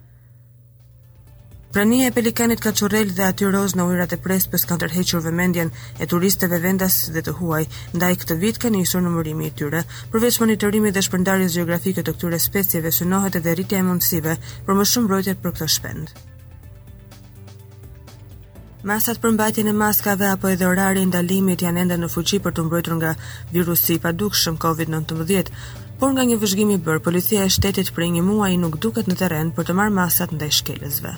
Prania 1.72 2.06
e 2.06 2.10
pelikanit 2.12 2.60
kaçurrel 2.60 3.08
dhe 3.16 3.22
aty 3.24 3.46
roz 3.48 3.72
në 3.72 3.84
ujërat 3.88 4.10
e 4.12 4.16
prespës 4.24 4.66
kanë 4.68 4.82
tërhequr 4.82 5.22
vëmendjen 5.24 5.70
e 5.72 6.08
turistëve 6.10 6.58
vendas 6.60 6.96
dhe 7.14 7.22
të 7.24 7.32
huaj, 7.38 7.62
ndaj 7.96 8.10
këtë 8.24 8.36
vit 8.42 8.58
ka 8.64 8.68
nisur 8.74 9.00
numërimi 9.04 9.46
i 9.48 9.52
tyre. 9.56 9.80
Përveç 10.12 10.36
monitorimit 10.42 10.92
dhe 10.92 11.04
shpërndarjes 11.06 11.56
gjeografike 11.56 12.04
të 12.04 12.12
këtyre 12.18 12.42
specieve, 12.44 12.92
synohet 12.92 13.40
edhe 13.40 13.54
rritja 13.56 13.80
e 13.80 13.86
mundësive 13.88 14.36
për 14.68 14.78
më 14.82 14.86
shumë 14.92 15.08
mbrojtje 15.08 15.36
për 15.46 15.56
këtë 15.62 15.70
shpend. 15.78 16.12
Masat 18.92 19.22
për 19.24 19.32
mbajtjen 19.38 19.72
e 19.72 19.76
maskave 19.86 20.28
apo 20.34 20.52
edhe 20.52 20.68
orari 20.68 21.00
i 21.00 21.08
ndalimit 21.08 21.64
janë 21.64 21.86
ende 21.86 21.96
në 22.04 22.12
fuqi 22.12 22.42
për 22.44 22.52
të 22.58 22.66
mbrojtur 22.68 22.98
nga 23.00 23.16
virusi 23.56 23.96
i 23.96 24.00
padukshëm 24.04 24.60
COVID-19, 24.66 25.54
por 26.02 26.12
nga 26.12 26.28
një 26.28 26.40
vëzhgim 26.44 26.76
i 26.76 26.82
bërë, 26.86 27.00
policia 27.08 27.46
e 27.48 27.54
shtetit 27.56 27.94
prej 27.96 28.12
një 28.18 28.26
muaji 28.28 28.60
nuk 28.60 28.76
duket 28.76 29.08
në 29.08 29.22
terren 29.24 29.56
për 29.56 29.70
të 29.70 29.78
marrë 29.80 29.98
masat 30.02 30.36
ndaj 30.36 30.56
shkelësve. 30.62 31.16